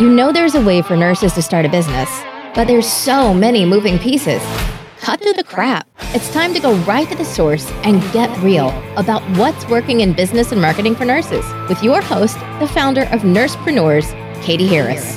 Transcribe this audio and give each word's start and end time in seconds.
You 0.00 0.08
know 0.08 0.30
there's 0.30 0.54
a 0.54 0.64
way 0.64 0.80
for 0.80 0.96
nurses 0.96 1.32
to 1.32 1.42
start 1.42 1.66
a 1.66 1.68
business, 1.68 2.08
but 2.54 2.68
there's 2.68 2.86
so 2.86 3.34
many 3.34 3.64
moving 3.64 3.98
pieces. 3.98 4.40
Cut 5.00 5.20
through 5.20 5.32
the 5.32 5.42
crap. 5.42 5.88
It's 6.14 6.32
time 6.32 6.54
to 6.54 6.60
go 6.60 6.76
right 6.84 7.08
to 7.08 7.16
the 7.16 7.24
source 7.24 7.68
and 7.82 8.00
get 8.12 8.30
real 8.40 8.68
about 8.96 9.22
what's 9.36 9.68
working 9.68 9.98
in 10.02 10.12
business 10.12 10.52
and 10.52 10.60
marketing 10.60 10.94
for 10.94 11.04
nurses 11.04 11.44
with 11.68 11.82
your 11.82 12.00
host, 12.00 12.38
the 12.60 12.68
founder 12.68 13.06
of 13.06 13.22
Nursepreneurs, 13.22 14.12
Katie 14.40 14.68
Harris. 14.68 15.16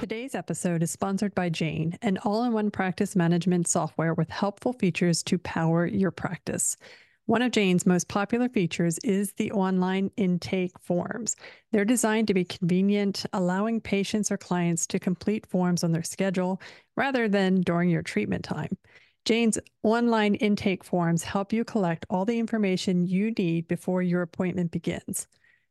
Today's 0.00 0.34
episode 0.34 0.82
is 0.82 0.90
sponsored 0.90 1.34
by 1.34 1.50
Jane, 1.50 1.98
an 2.00 2.16
all 2.24 2.42
in 2.44 2.54
one 2.54 2.70
practice 2.70 3.14
management 3.14 3.68
software 3.68 4.14
with 4.14 4.30
helpful 4.30 4.72
features 4.72 5.22
to 5.24 5.36
power 5.36 5.84
your 5.84 6.10
practice. 6.10 6.78
One 7.26 7.42
of 7.42 7.50
Jane's 7.50 7.84
most 7.84 8.06
popular 8.06 8.48
features 8.48 8.98
is 8.98 9.32
the 9.32 9.50
online 9.50 10.12
intake 10.16 10.78
forms. 10.78 11.34
They're 11.72 11.84
designed 11.84 12.28
to 12.28 12.34
be 12.34 12.44
convenient, 12.44 13.26
allowing 13.32 13.80
patients 13.80 14.30
or 14.30 14.36
clients 14.36 14.86
to 14.86 15.00
complete 15.00 15.44
forms 15.44 15.82
on 15.82 15.90
their 15.90 16.04
schedule 16.04 16.60
rather 16.96 17.28
than 17.28 17.62
during 17.62 17.90
your 17.90 18.02
treatment 18.02 18.44
time. 18.44 18.78
Jane's 19.24 19.58
online 19.82 20.36
intake 20.36 20.84
forms 20.84 21.24
help 21.24 21.52
you 21.52 21.64
collect 21.64 22.06
all 22.08 22.24
the 22.24 22.38
information 22.38 23.08
you 23.08 23.32
need 23.32 23.66
before 23.66 24.02
your 24.02 24.22
appointment 24.22 24.70
begins. 24.70 25.26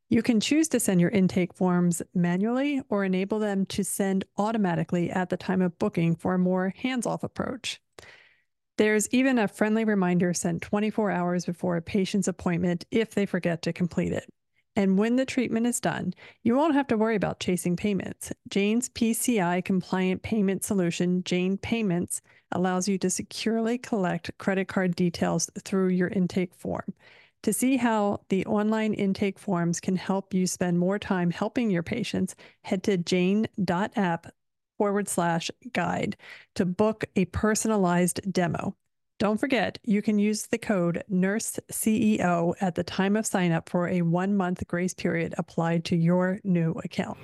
You 0.09 0.21
can 0.21 0.41
choose 0.41 0.67
to 0.69 0.79
send 0.81 0.99
your 0.99 1.09
intake 1.09 1.53
forms 1.53 2.01
manually 2.13 2.81
or 2.89 3.05
enable 3.05 3.39
them 3.39 3.65
to 3.67 3.83
send 3.85 4.25
automatically 4.37 5.09
at 5.09 5.29
the 5.29 5.37
time 5.37 5.61
of 5.61 5.79
booking 5.79 6.17
for 6.17 6.33
a 6.33 6.39
more 6.39 6.73
hands 6.77 7.05
off 7.05 7.23
approach. 7.23 7.79
There's 8.77 9.07
even 9.11 9.39
a 9.39 9.47
friendly 9.47 9.85
reminder 9.85 10.33
sent 10.33 10.61
24 10.61 11.09
hours 11.11 11.45
before 11.45 11.77
a 11.77 11.81
patient's 11.81 12.27
appointment 12.27 12.85
if 12.91 13.15
they 13.15 13.25
forget 13.25 13.61
to 13.61 13.73
complete 13.73 14.11
it. 14.11 14.29
And 14.75 14.97
when 14.97 15.15
the 15.15 15.25
treatment 15.25 15.67
is 15.67 15.79
done, 15.79 16.13
you 16.43 16.55
won't 16.55 16.73
have 16.73 16.87
to 16.87 16.97
worry 16.97 17.15
about 17.15 17.39
chasing 17.39 17.77
payments. 17.77 18.33
Jane's 18.49 18.89
PCI 18.89 19.63
compliant 19.63 20.21
payment 20.21 20.65
solution, 20.65 21.23
Jane 21.23 21.57
Payments, 21.57 22.21
allows 22.51 22.87
you 22.87 22.97
to 22.97 23.09
securely 23.09 23.77
collect 23.77 24.37
credit 24.37 24.67
card 24.67 24.95
details 24.95 25.49
through 25.63 25.89
your 25.89 26.09
intake 26.09 26.53
form. 26.53 26.93
To 27.43 27.53
see 27.53 27.77
how 27.77 28.21
the 28.27 28.45
online 28.47 28.93
intake 28.93 29.39
forms 29.39 29.79
can 29.79 29.95
help 29.95 30.33
you 30.33 30.47
spend 30.47 30.79
more 30.79 30.99
time 30.99 31.31
helping 31.31 31.69
your 31.69 31.83
patients, 31.83 32.35
head 32.63 32.83
to 32.83 32.97
jane.app 32.97 34.27
forward 34.77 35.07
slash 35.07 35.49
guide 35.73 36.17
to 36.55 36.65
book 36.65 37.05
a 37.15 37.25
personalized 37.25 38.21
demo. 38.31 38.75
Don't 39.17 39.39
forget, 39.39 39.79
you 39.83 40.01
can 40.01 40.19
use 40.19 40.47
the 40.47 40.57
code 40.57 41.01
NURSE 41.09 41.59
CEO 41.71 42.53
at 42.59 42.75
the 42.75 42.83
time 42.83 43.15
of 43.15 43.25
sign 43.25 43.53
up 43.53 43.69
for 43.69 43.87
a 43.87 44.01
one 44.01 44.35
month 44.35 44.67
grace 44.67 44.93
period 44.93 45.33
applied 45.37 45.85
to 45.85 45.95
your 45.95 46.41
new 46.43 46.71
account. 46.83 47.17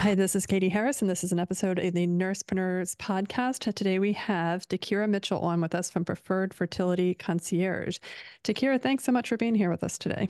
Hi, 0.00 0.14
this 0.14 0.34
is 0.34 0.46
Katie 0.46 0.70
Harris, 0.70 1.02
and 1.02 1.10
this 1.10 1.22
is 1.22 1.32
an 1.32 1.40
episode 1.40 1.78
of 1.80 1.92
the 1.92 2.06
Nursepreneurs 2.06 2.96
podcast. 2.96 3.74
Today 3.74 3.98
we 3.98 4.14
have 4.14 4.66
Takera 4.68 5.08
Mitchell 5.08 5.40
on 5.40 5.60
with 5.60 5.74
us 5.74 5.90
from 5.90 6.04
Preferred 6.04 6.54
Fertility 6.54 7.14
Concierge. 7.14 7.98
Takera, 8.44 8.80
thanks 8.80 9.04
so 9.04 9.12
much 9.12 9.28
for 9.28 9.36
being 9.36 9.56
here 9.56 9.70
with 9.70 9.84
us 9.84 9.98
today. 9.98 10.28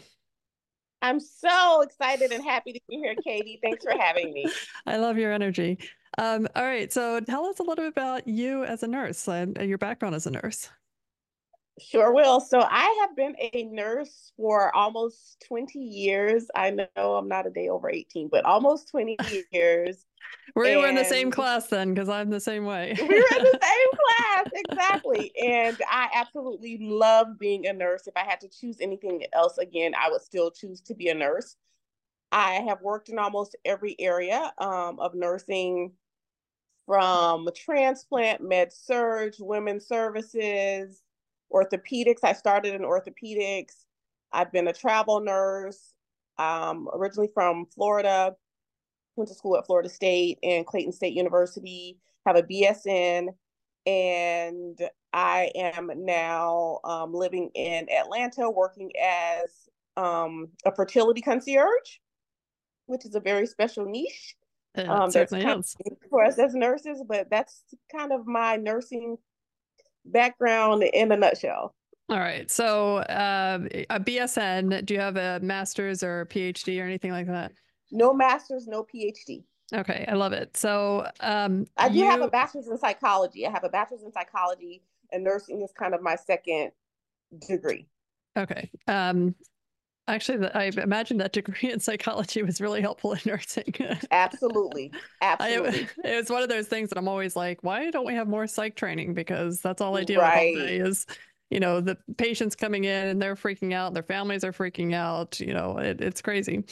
I'm 1.03 1.21
so 1.21 1.83
excited 1.83 2.33
and 2.33 2.43
happy 2.43 2.73
to 2.73 2.81
be 2.89 2.97
here, 2.97 3.15
Katie. 3.25 3.61
Thanks 3.63 3.85
for 3.85 3.97
having 3.99 4.33
me. 4.33 4.47
I 4.87 4.97
love 4.97 5.17
your 5.17 5.33
energy. 5.33 5.79
Um, 6.17 6.49
all 6.57 6.65
right, 6.65 6.93
so 6.93 7.21
tell 7.21 7.47
us 7.47 7.61
a 7.61 7.63
little 7.63 7.77
bit 7.85 7.89
about 7.89 8.27
you 8.27 8.65
as 8.65 8.83
a 8.83 8.89
nurse 8.89 9.29
and 9.29 9.57
your 9.59 9.79
background 9.79 10.15
as 10.15 10.27
a 10.27 10.31
nurse. 10.31 10.69
Sure 11.81 12.13
will. 12.13 12.41
So 12.41 12.61
I 12.61 13.07
have 13.07 13.15
been 13.15 13.37
a 13.39 13.63
nurse 13.65 14.33
for 14.37 14.75
almost 14.75 15.45
20 15.47 15.79
years. 15.79 16.47
I 16.55 16.71
know 16.71 17.15
I'm 17.15 17.29
not 17.29 17.47
a 17.47 17.51
day 17.51 17.69
over 17.69 17.89
18, 17.89 18.29
but 18.29 18.45
almost 18.45 18.89
20 18.89 19.17
years. 19.53 20.05
We 20.55 20.77
were 20.77 20.89
in 20.89 20.95
the 20.95 21.05
same 21.05 21.30
class 21.30 21.68
then, 21.68 21.95
because 21.95 22.08
I'm 22.08 22.30
the 22.30 22.40
same 22.40 22.64
way. 22.64 22.96
we 22.98 23.06
were 23.06 23.14
in 23.14 23.45
the 23.45 23.58
same 23.62 23.90
class, 24.17 24.46
exactly. 24.55 25.33
And 25.40 25.77
I 25.89 26.08
absolutely 26.14 26.79
love 26.80 27.39
being 27.39 27.67
a 27.67 27.73
nurse. 27.73 28.06
If 28.06 28.17
I 28.17 28.24
had 28.24 28.40
to 28.40 28.48
choose 28.48 28.78
anything 28.80 29.24
else 29.33 29.58
again, 29.58 29.95
I 29.95 30.11
would 30.11 30.23
still 30.23 30.51
choose 30.51 30.80
to 30.83 30.95
be 30.95 31.08
a 31.08 31.14
nurse. 31.14 31.57
I 32.33 32.55
have 32.68 32.83
worked 32.83 33.08
in 33.08 33.18
almost 33.18 33.57
every 33.64 33.96
area 33.98 34.52
um, 34.58 34.98
of 35.01 35.14
nursing 35.14 35.92
from 36.86 37.48
transplant, 37.55 38.40
med 38.40 38.73
surg, 38.73 39.34
women's 39.39 39.86
services, 39.86 41.02
orthopedics. 41.52 42.24
I 42.24 42.33
started 42.33 42.74
in 42.74 42.83
orthopedics. 42.83 43.84
I've 44.33 44.52
been 44.52 44.68
a 44.68 44.73
travel 44.73 45.20
nurse, 45.20 45.92
um, 46.39 46.89
originally 46.92 47.30
from 47.33 47.67
Florida, 47.67 48.36
went 49.18 49.29
to 49.29 49.34
school 49.34 49.56
at 49.56 49.67
Florida 49.67 49.89
State 49.89 50.39
and 50.42 50.67
Clayton 50.67 50.92
State 50.92 51.12
University, 51.12 51.98
have 52.24 52.36
a 52.36 52.42
BSN, 52.42 53.29
and 53.86 54.79
I 55.12 55.51
am 55.55 55.90
now 55.95 56.79
um, 56.84 57.12
living 57.12 57.51
in 57.55 57.86
Atlanta 57.90 58.51
working 58.51 58.90
as 59.02 59.68
um, 59.96 60.48
a 60.64 60.74
fertility 60.74 61.20
concierge, 61.20 61.98
which 62.86 63.05
is 63.05 63.14
a 63.14 63.20
very 63.20 63.46
special 63.46 63.84
niche. 63.84 64.36
Um, 64.77 65.11
that's 65.11 65.33
kind 65.33 65.61
is. 65.61 65.77
for 66.08 66.24
us 66.24 66.39
as 66.39 66.55
nurses, 66.55 67.02
but 67.08 67.28
that's 67.30 67.64
kind 67.90 68.12
of 68.12 68.27
my 68.27 68.57
nursing 68.57 69.17
background 70.05 70.84
in 70.84 71.11
a 71.11 71.17
nutshell. 71.17 71.74
All 72.11 72.18
right. 72.18 72.51
So, 72.51 72.98
uh, 72.98 73.58
a 73.90 74.01
BSN, 74.01 74.86
do 74.86 74.95
you 74.95 75.01
have 75.01 75.17
a 75.17 75.40
master's 75.40 76.02
or 76.02 76.23
a 76.23 76.27
PhD 76.27 76.80
or 76.80 76.84
anything 76.84 77.11
like 77.11 77.27
that? 77.27 77.52
No 77.91 78.13
master's, 78.13 78.67
no 78.67 78.85
PhD. 78.85 79.45
Okay, 79.75 80.07
I 80.09 80.15
love 80.15 80.33
it. 80.33 80.57
So, 80.57 81.07
um, 81.21 81.67
I 81.77 81.89
do 81.89 81.99
you... 81.99 82.05
have 82.05 82.23
a 82.23 82.29
bachelor's 82.29 82.69
in 82.69 82.79
psychology. 82.79 83.47
I 83.47 83.51
have 83.51 83.65
a 83.65 83.69
bachelor's 83.69 84.03
in 84.03 84.13
psychology, 84.13 84.83
and 85.13 85.23
nursing 85.23 85.63
is 85.63 85.73
kind 85.79 85.95
of 85.95 86.03
my 86.03 86.17
second 86.17 86.71
degree. 87.47 87.87
Okay. 88.37 88.71
Um, 88.87 89.35
actually, 90.07 90.49
I 90.55 90.71
imagine 90.77 91.19
that 91.19 91.33
degree 91.35 91.71
in 91.71 91.81
psychology 91.81 92.43
was 92.43 92.63
really 92.63 92.81
helpful 92.81 93.13
in 93.13 93.21
nursing. 93.27 93.75
Absolutely, 94.11 94.91
absolutely. 95.20 95.89
I, 96.05 96.09
it 96.09 96.17
was 96.17 96.31
one 96.31 96.43
of 96.43 96.49
those 96.49 96.69
things 96.69 96.89
that 96.89 96.97
I'm 96.97 97.09
always 97.09 97.37
like, 97.37 97.63
why 97.63 97.91
don't 97.91 98.07
we 98.07 98.15
have 98.15 98.27
more 98.29 98.47
psych 98.47 98.75
training? 98.75 99.13
Because 99.13 99.61
that's 99.61 99.83
all 99.83 99.99
I 99.99 100.05
deal 100.05 100.23
right. 100.23 100.55
with 100.55 100.63
all 100.63 100.67
day 100.67 100.77
is 100.79 101.07
you 101.51 101.61
know 101.61 101.81
the 101.81 101.97
patients 102.17 102.55
coming 102.55 102.85
in 102.85 103.09
and 103.09 103.23
they're 103.23 103.35
freaking 103.35 103.73
out 103.73 103.95
their 103.95 104.03
families 104.03 104.45
are 104.45 104.53
freaking 104.53 104.95
out 104.95 105.41
you 105.41 105.55
know 105.55 105.79
it, 105.79 105.99
it's 105.99 106.20
crazy 106.20 106.63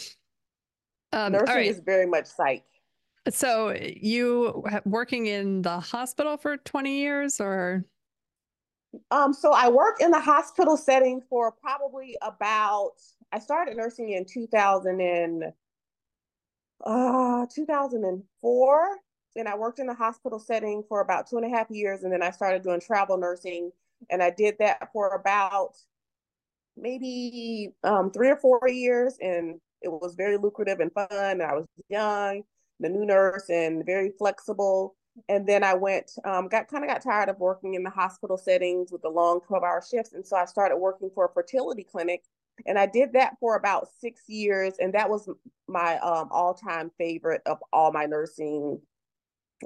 um, 1.13 1.33
nursing 1.33 1.55
right. 1.55 1.67
is 1.71 1.81
very 1.81 2.07
much 2.07 2.27
psych. 2.27 2.65
So 3.29 3.75
you 3.75 4.65
working 4.85 5.27
in 5.27 5.63
the 5.63 5.81
hospital 5.81 6.37
for 6.37 6.57
20 6.59 6.99
years 6.99 7.41
or? 7.41 7.85
Um 9.11 9.35
so 9.35 9.53
i 9.53 9.69
worked 9.69 10.01
in 10.01 10.11
the 10.11 10.21
hospital 10.21 10.77
setting 10.77 11.21
for 11.29 11.53
probably 11.53 12.17
about 12.23 12.93
i 13.31 13.39
started 13.39 13.77
nursing 13.77 14.13
in 14.13 14.25
2000 14.25 15.01
and 15.01 15.45
uh 16.83 17.45
2004 17.55 18.97
and 19.35 19.49
i 19.49 19.55
worked 19.55 19.81
in 19.81 19.87
the 19.87 19.93
hospital 19.93 20.39
setting 20.39 20.83
for 20.89 21.03
about 21.03 21.29
two 21.29 21.37
and 21.37 21.45
a 21.45 21.49
half 21.55 21.67
years 21.69 22.05
and 22.05 22.13
then 22.13 22.23
i 22.23 22.31
started 22.31 22.63
doing 22.63 22.81
travel 22.81 23.19
nursing. 23.19 23.71
And 24.11 24.23
I 24.23 24.31
did 24.31 24.57
that 24.59 24.93
for 24.93 25.15
about 25.15 25.77
maybe 26.77 27.73
um, 27.83 28.11
three 28.11 28.29
or 28.29 28.37
four 28.37 28.69
years, 28.69 29.17
and 29.21 29.61
it 29.83 29.89
was 29.89 30.15
very 30.15 30.37
lucrative 30.37 30.81
and 30.81 30.93
fun. 30.93 31.41
I 31.41 31.55
was 31.55 31.67
young, 31.89 32.43
the 32.81 32.89
new 32.89 33.05
nurse, 33.05 33.49
and 33.49 33.85
very 33.85 34.13
flexible. 34.19 34.97
And 35.29 35.47
then 35.47 35.65
I 35.65 35.75
went, 35.75 36.11
um, 36.25 36.49
got 36.49 36.69
kind 36.69 36.85
of 36.85 36.91
got 36.91 37.03
tired 37.03 37.29
of 37.29 37.39
working 37.39 37.75
in 37.75 37.83
the 37.83 37.91
hospital 37.91 38.37
settings 38.37 38.93
with 38.93 39.03
the 39.03 39.09
long 39.09 39.41
12 39.47 39.63
hour 39.63 39.83
shifts. 39.89 40.13
And 40.13 40.27
so 40.27 40.37
I 40.37 40.45
started 40.45 40.77
working 40.77 41.11
for 41.15 41.27
a 41.27 41.33
fertility 41.33 41.85
clinic. 41.85 42.23
And 42.67 42.79
I 42.79 42.87
did 42.87 43.13
that 43.15 43.35
for 43.41 43.57
about 43.57 43.89
six 43.99 44.23
years. 44.29 44.75
And 44.79 44.95
that 44.95 45.09
was 45.09 45.29
my 45.69 45.99
um, 45.99 46.29
all 46.31 46.55
time 46.55 46.91
favorite 46.99 47.43
of 47.47 47.59
all 47.73 47.93
my 47.93 48.05
nursing 48.05 48.81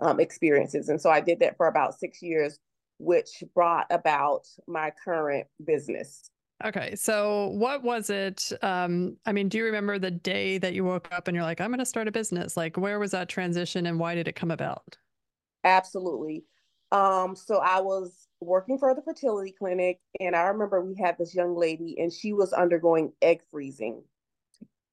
um, 0.00 0.20
experiences. 0.20 0.88
And 0.88 1.00
so 1.00 1.10
I 1.10 1.20
did 1.20 1.40
that 1.40 1.56
for 1.56 1.66
about 1.66 1.98
six 1.98 2.22
years 2.22 2.58
which 3.00 3.42
brought 3.54 3.86
about 3.90 4.46
my 4.68 4.92
current 5.04 5.46
business. 5.64 6.30
Okay. 6.64 6.94
So 6.94 7.48
what 7.48 7.82
was 7.82 8.10
it? 8.10 8.52
Um, 8.62 9.16
I 9.24 9.32
mean, 9.32 9.48
do 9.48 9.58
you 9.58 9.64
remember 9.64 9.98
the 9.98 10.10
day 10.10 10.58
that 10.58 10.74
you 10.74 10.84
woke 10.84 11.08
up 11.10 11.26
and 11.26 11.34
you're 11.34 11.44
like, 11.44 11.60
I'm 11.60 11.70
going 11.70 11.78
to 11.78 11.86
start 11.86 12.08
a 12.08 12.12
business? 12.12 12.56
Like, 12.56 12.76
where 12.76 12.98
was 12.98 13.12
that 13.12 13.28
transition 13.28 13.86
and 13.86 13.98
why 13.98 14.14
did 14.14 14.28
it 14.28 14.36
come 14.36 14.50
about? 14.50 14.98
Absolutely. 15.64 16.44
Um, 16.92 17.34
so 17.36 17.58
I 17.58 17.80
was 17.80 18.26
working 18.40 18.78
for 18.78 18.94
the 18.94 19.02
fertility 19.02 19.54
clinic 19.56 20.00
and 20.18 20.34
I 20.34 20.42
remember 20.42 20.80
we 20.80 21.00
had 21.00 21.16
this 21.18 21.34
young 21.34 21.56
lady 21.56 21.96
and 21.98 22.12
she 22.12 22.32
was 22.32 22.52
undergoing 22.52 23.12
egg 23.22 23.40
freezing. 23.50 24.02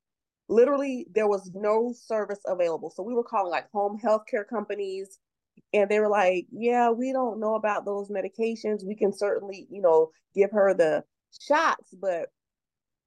Literally, 0.48 1.08
there 1.14 1.28
was 1.28 1.52
no 1.54 1.94
service 1.94 2.40
available. 2.46 2.90
So 2.90 3.04
we 3.04 3.14
were 3.14 3.24
calling 3.24 3.52
like 3.52 3.70
home 3.72 4.00
healthcare 4.04 4.48
companies, 4.48 5.20
and 5.74 5.90
they 5.90 6.00
were 6.00 6.08
like, 6.08 6.46
Yeah, 6.52 6.92
we 6.92 7.12
don't 7.12 7.40
know 7.40 7.56
about 7.56 7.84
those 7.84 8.10
medications. 8.10 8.86
We 8.86 8.96
can 8.96 9.12
certainly, 9.12 9.68
you 9.70 9.82
know, 9.82 10.12
give 10.36 10.52
her 10.52 10.74
the 10.74 11.04
shots, 11.42 11.94
but 12.00 12.30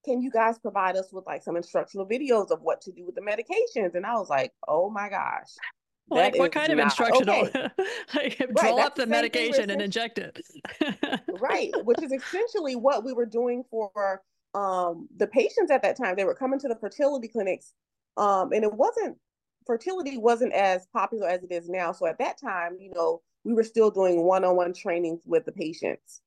can 0.04 0.22
you 0.22 0.30
guys 0.30 0.58
provide 0.58 0.96
us 0.96 1.12
with 1.12 1.26
like 1.26 1.42
some 1.42 1.56
instructional 1.56 2.06
videos 2.06 2.50
of 2.50 2.60
what 2.62 2.80
to 2.82 2.92
do 2.92 3.04
with 3.04 3.14
the 3.14 3.20
medications? 3.20 3.94
And 3.94 4.06
I 4.06 4.14
was 4.14 4.28
like, 4.28 4.52
oh 4.66 4.90
my 4.90 5.08
gosh. 5.08 5.50
Like 6.10 6.36
what 6.36 6.52
kind 6.52 6.72
of 6.72 6.78
instructional? 6.78 7.46
Okay. 7.46 7.68
like 8.14 8.38
draw 8.38 8.76
right, 8.76 8.84
up 8.84 8.96
the 8.96 9.06
medication 9.06 9.70
and 9.70 9.80
inject 9.80 10.18
it. 10.18 10.40
right, 11.40 11.70
which 11.84 12.02
is 12.02 12.12
essentially 12.12 12.76
what 12.76 13.04
we 13.04 13.12
were 13.12 13.26
doing 13.26 13.64
for 13.70 14.22
um, 14.54 15.08
the 15.16 15.28
patients 15.28 15.70
at 15.70 15.82
that 15.82 15.96
time. 15.96 16.16
They 16.16 16.24
were 16.24 16.34
coming 16.34 16.58
to 16.60 16.68
the 16.68 16.76
fertility 16.76 17.28
clinics, 17.28 17.72
um, 18.16 18.52
and 18.52 18.64
it 18.64 18.72
wasn't 18.72 19.16
fertility 19.66 20.18
wasn't 20.18 20.52
as 20.52 20.86
popular 20.92 21.28
as 21.28 21.44
it 21.44 21.52
is 21.52 21.68
now. 21.68 21.92
So 21.92 22.06
at 22.06 22.18
that 22.18 22.40
time, 22.40 22.76
you 22.80 22.90
know, 22.94 23.22
we 23.44 23.54
were 23.54 23.62
still 23.62 23.90
doing 23.90 24.22
one-on-one 24.24 24.74
trainings 24.74 25.22
with 25.24 25.44
the 25.44 25.52
patients. 25.52 26.20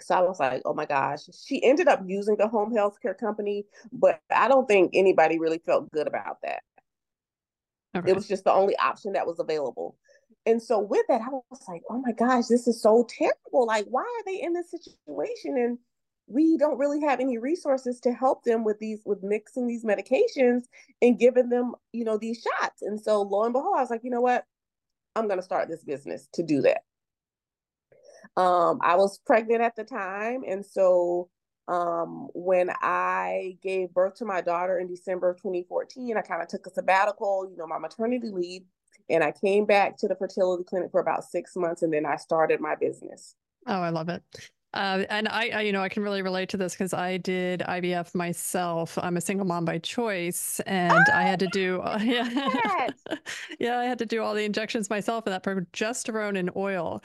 So 0.00 0.14
I 0.14 0.20
was 0.22 0.40
like, 0.40 0.62
oh 0.64 0.74
my 0.74 0.86
gosh. 0.86 1.22
She 1.46 1.62
ended 1.64 1.88
up 1.88 2.02
using 2.06 2.36
the 2.36 2.48
home 2.48 2.74
health 2.74 2.98
care 3.00 3.14
company, 3.14 3.64
but 3.92 4.20
I 4.34 4.48
don't 4.48 4.66
think 4.66 4.90
anybody 4.94 5.38
really 5.38 5.60
felt 5.64 5.90
good 5.92 6.06
about 6.06 6.38
that. 6.42 6.62
Okay. 7.94 8.10
It 8.10 8.14
was 8.14 8.28
just 8.28 8.44
the 8.44 8.52
only 8.52 8.76
option 8.76 9.12
that 9.12 9.26
was 9.26 9.38
available. 9.38 9.96
And 10.46 10.62
so 10.62 10.78
with 10.78 11.06
that, 11.08 11.20
I 11.20 11.28
was 11.28 11.62
like, 11.68 11.82
oh 11.88 12.00
my 12.04 12.12
gosh, 12.12 12.46
this 12.46 12.66
is 12.66 12.82
so 12.82 13.06
terrible. 13.08 13.66
Like, 13.66 13.86
why 13.88 14.02
are 14.02 14.24
they 14.24 14.40
in 14.42 14.52
this 14.54 14.70
situation? 14.70 15.56
And 15.56 15.78
we 16.26 16.56
don't 16.56 16.78
really 16.78 17.00
have 17.02 17.20
any 17.20 17.38
resources 17.38 18.00
to 18.00 18.12
help 18.12 18.44
them 18.44 18.64
with 18.64 18.78
these 18.78 19.02
with 19.04 19.22
mixing 19.22 19.66
these 19.66 19.84
medications 19.84 20.64
and 21.00 21.18
giving 21.18 21.48
them, 21.48 21.74
you 21.92 22.04
know, 22.04 22.16
these 22.16 22.42
shots. 22.42 22.82
And 22.82 23.00
so 23.00 23.22
lo 23.22 23.44
and 23.44 23.52
behold, 23.52 23.74
I 23.76 23.80
was 23.80 23.90
like, 23.90 24.04
you 24.04 24.10
know 24.10 24.20
what? 24.20 24.46
I'm 25.14 25.28
gonna 25.28 25.42
start 25.42 25.68
this 25.68 25.84
business 25.84 26.28
to 26.34 26.42
do 26.42 26.62
that. 26.62 26.82
Um, 28.40 28.78
I 28.82 28.96
was 28.96 29.18
pregnant 29.26 29.60
at 29.60 29.76
the 29.76 29.84
time, 29.84 30.42
and 30.46 30.64
so 30.64 31.28
um, 31.68 32.28
when 32.34 32.70
I 32.80 33.56
gave 33.62 33.94
birth 33.94 34.14
to 34.16 34.24
my 34.24 34.40
daughter 34.40 34.78
in 34.78 34.88
December 34.88 35.30
of 35.30 35.36
2014, 35.36 36.16
I 36.16 36.20
kind 36.22 36.42
of 36.42 36.48
took 36.48 36.66
a 36.66 36.70
sabbatical, 36.70 37.48
you 37.50 37.56
know, 37.56 37.66
my 37.66 37.78
maternity 37.78 38.30
leave, 38.30 38.62
and 39.08 39.22
I 39.22 39.32
came 39.32 39.64
back 39.64 39.96
to 39.98 40.08
the 40.08 40.16
fertility 40.16 40.64
clinic 40.64 40.90
for 40.90 41.00
about 41.00 41.24
six 41.24 41.54
months, 41.56 41.82
and 41.82 41.92
then 41.92 42.06
I 42.06 42.16
started 42.16 42.60
my 42.60 42.74
business. 42.74 43.36
Oh, 43.66 43.80
I 43.80 43.90
love 43.90 44.08
it. 44.08 44.22
Uh, 44.74 45.04
and 45.10 45.28
I, 45.28 45.48
I, 45.50 45.60
you 45.62 45.72
know, 45.72 45.82
I 45.82 45.90
can 45.90 46.02
really 46.02 46.22
relate 46.22 46.48
to 46.50 46.56
this 46.56 46.72
because 46.72 46.94
I 46.94 47.18
did 47.18 47.60
IVF 47.60 48.14
myself. 48.14 48.96
I'm 48.96 49.18
a 49.18 49.20
single 49.20 49.46
mom 49.46 49.66
by 49.66 49.78
choice, 49.78 50.60
and 50.60 50.92
oh, 50.92 51.12
I 51.14 51.22
had 51.22 51.38
to 51.40 51.48
do, 51.48 51.80
uh, 51.82 51.98
yeah, 52.02 52.88
yeah, 53.60 53.78
I 53.78 53.84
had 53.84 53.98
to 53.98 54.06
do 54.06 54.22
all 54.22 54.34
the 54.34 54.44
injections 54.44 54.88
myself, 54.88 55.26
and 55.26 55.34
that 55.34 55.44
progesterone 55.44 56.38
and 56.38 56.50
oil 56.56 57.02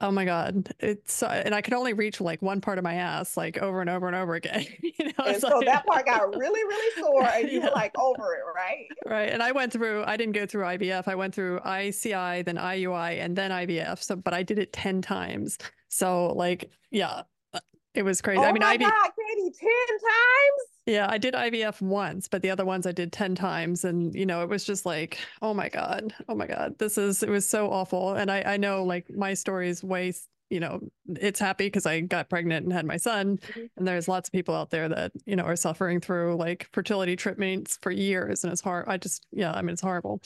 Oh 0.00 0.12
my 0.12 0.24
God. 0.24 0.72
It's, 0.78 1.24
uh, 1.24 1.42
and 1.44 1.54
I 1.54 1.60
could 1.60 1.74
only 1.74 1.92
reach 1.92 2.20
like 2.20 2.40
one 2.40 2.60
part 2.60 2.78
of 2.78 2.84
my 2.84 2.94
ass 2.94 3.36
like 3.36 3.58
over 3.58 3.80
and 3.80 3.90
over 3.90 4.06
and 4.06 4.14
over 4.14 4.34
again. 4.34 4.64
you 4.82 5.06
know, 5.06 5.24
and 5.24 5.40
so 5.40 5.58
like, 5.58 5.66
that 5.66 5.86
part 5.86 6.06
got 6.06 6.36
really, 6.36 6.62
really 6.62 7.02
sore 7.02 7.24
and 7.34 7.48
you 7.50 7.58
yeah. 7.58 7.66
were 7.66 7.72
like 7.74 7.98
over 7.98 8.34
it, 8.34 8.42
right? 8.54 8.86
Right. 9.06 9.30
And 9.30 9.42
I 9.42 9.50
went 9.50 9.72
through, 9.72 10.04
I 10.06 10.16
didn't 10.16 10.34
go 10.34 10.46
through 10.46 10.64
IVF. 10.64 11.08
I 11.08 11.16
went 11.16 11.34
through 11.34 11.60
ICI, 11.66 12.42
then 12.42 12.56
IUI, 12.56 13.20
and 13.20 13.34
then 13.34 13.50
IVF. 13.50 14.00
So, 14.02 14.14
but 14.14 14.34
I 14.34 14.44
did 14.44 14.60
it 14.60 14.72
10 14.72 15.02
times. 15.02 15.58
So 15.88 16.28
like, 16.28 16.70
yeah, 16.92 17.22
uh, 17.52 17.60
it 17.94 18.04
was 18.04 18.20
crazy. 18.20 18.38
Oh 18.38 18.44
I 18.44 18.52
mean, 18.52 18.62
my 18.62 18.76
God, 18.76 19.10
Katie, 19.38 19.56
10 19.58 19.68
times? 19.88 20.78
Yeah, 20.86 21.06
I 21.08 21.18
did 21.18 21.34
IVF 21.34 21.82
once, 21.82 22.28
but 22.28 22.42
the 22.42 22.50
other 22.50 22.64
ones 22.64 22.86
I 22.86 22.92
did 22.92 23.12
10 23.12 23.34
times. 23.34 23.84
And, 23.84 24.14
you 24.14 24.24
know, 24.24 24.42
it 24.42 24.48
was 24.48 24.64
just 24.64 24.86
like, 24.86 25.18
oh 25.42 25.52
my 25.52 25.68
God, 25.68 26.14
oh 26.28 26.34
my 26.34 26.46
God, 26.46 26.78
this 26.78 26.96
is, 26.96 27.22
it 27.22 27.28
was 27.28 27.46
so 27.46 27.70
awful. 27.70 28.14
And 28.14 28.30
I, 28.30 28.42
I 28.42 28.56
know 28.56 28.84
like 28.84 29.10
my 29.10 29.34
story 29.34 29.68
is 29.68 29.84
way, 29.84 30.14
you 30.50 30.60
know, 30.60 30.80
it's 31.06 31.38
happy 31.38 31.66
because 31.66 31.84
I 31.84 32.00
got 32.00 32.30
pregnant 32.30 32.64
and 32.64 32.72
had 32.72 32.86
my 32.86 32.96
son. 32.96 33.36
Mm-hmm. 33.36 33.66
And 33.76 33.86
there's 33.86 34.08
lots 34.08 34.28
of 34.28 34.32
people 34.32 34.54
out 34.54 34.70
there 34.70 34.88
that, 34.88 35.12
you 35.26 35.36
know, 35.36 35.44
are 35.44 35.56
suffering 35.56 36.00
through 36.00 36.36
like 36.36 36.68
fertility 36.72 37.16
treatments 37.16 37.78
for 37.82 37.90
years. 37.90 38.44
And 38.44 38.52
it's 38.52 38.62
hard. 38.62 38.86
I 38.88 38.96
just, 38.96 39.26
yeah, 39.30 39.52
I 39.52 39.60
mean, 39.60 39.74
it's 39.74 39.82
horrible. 39.82 40.22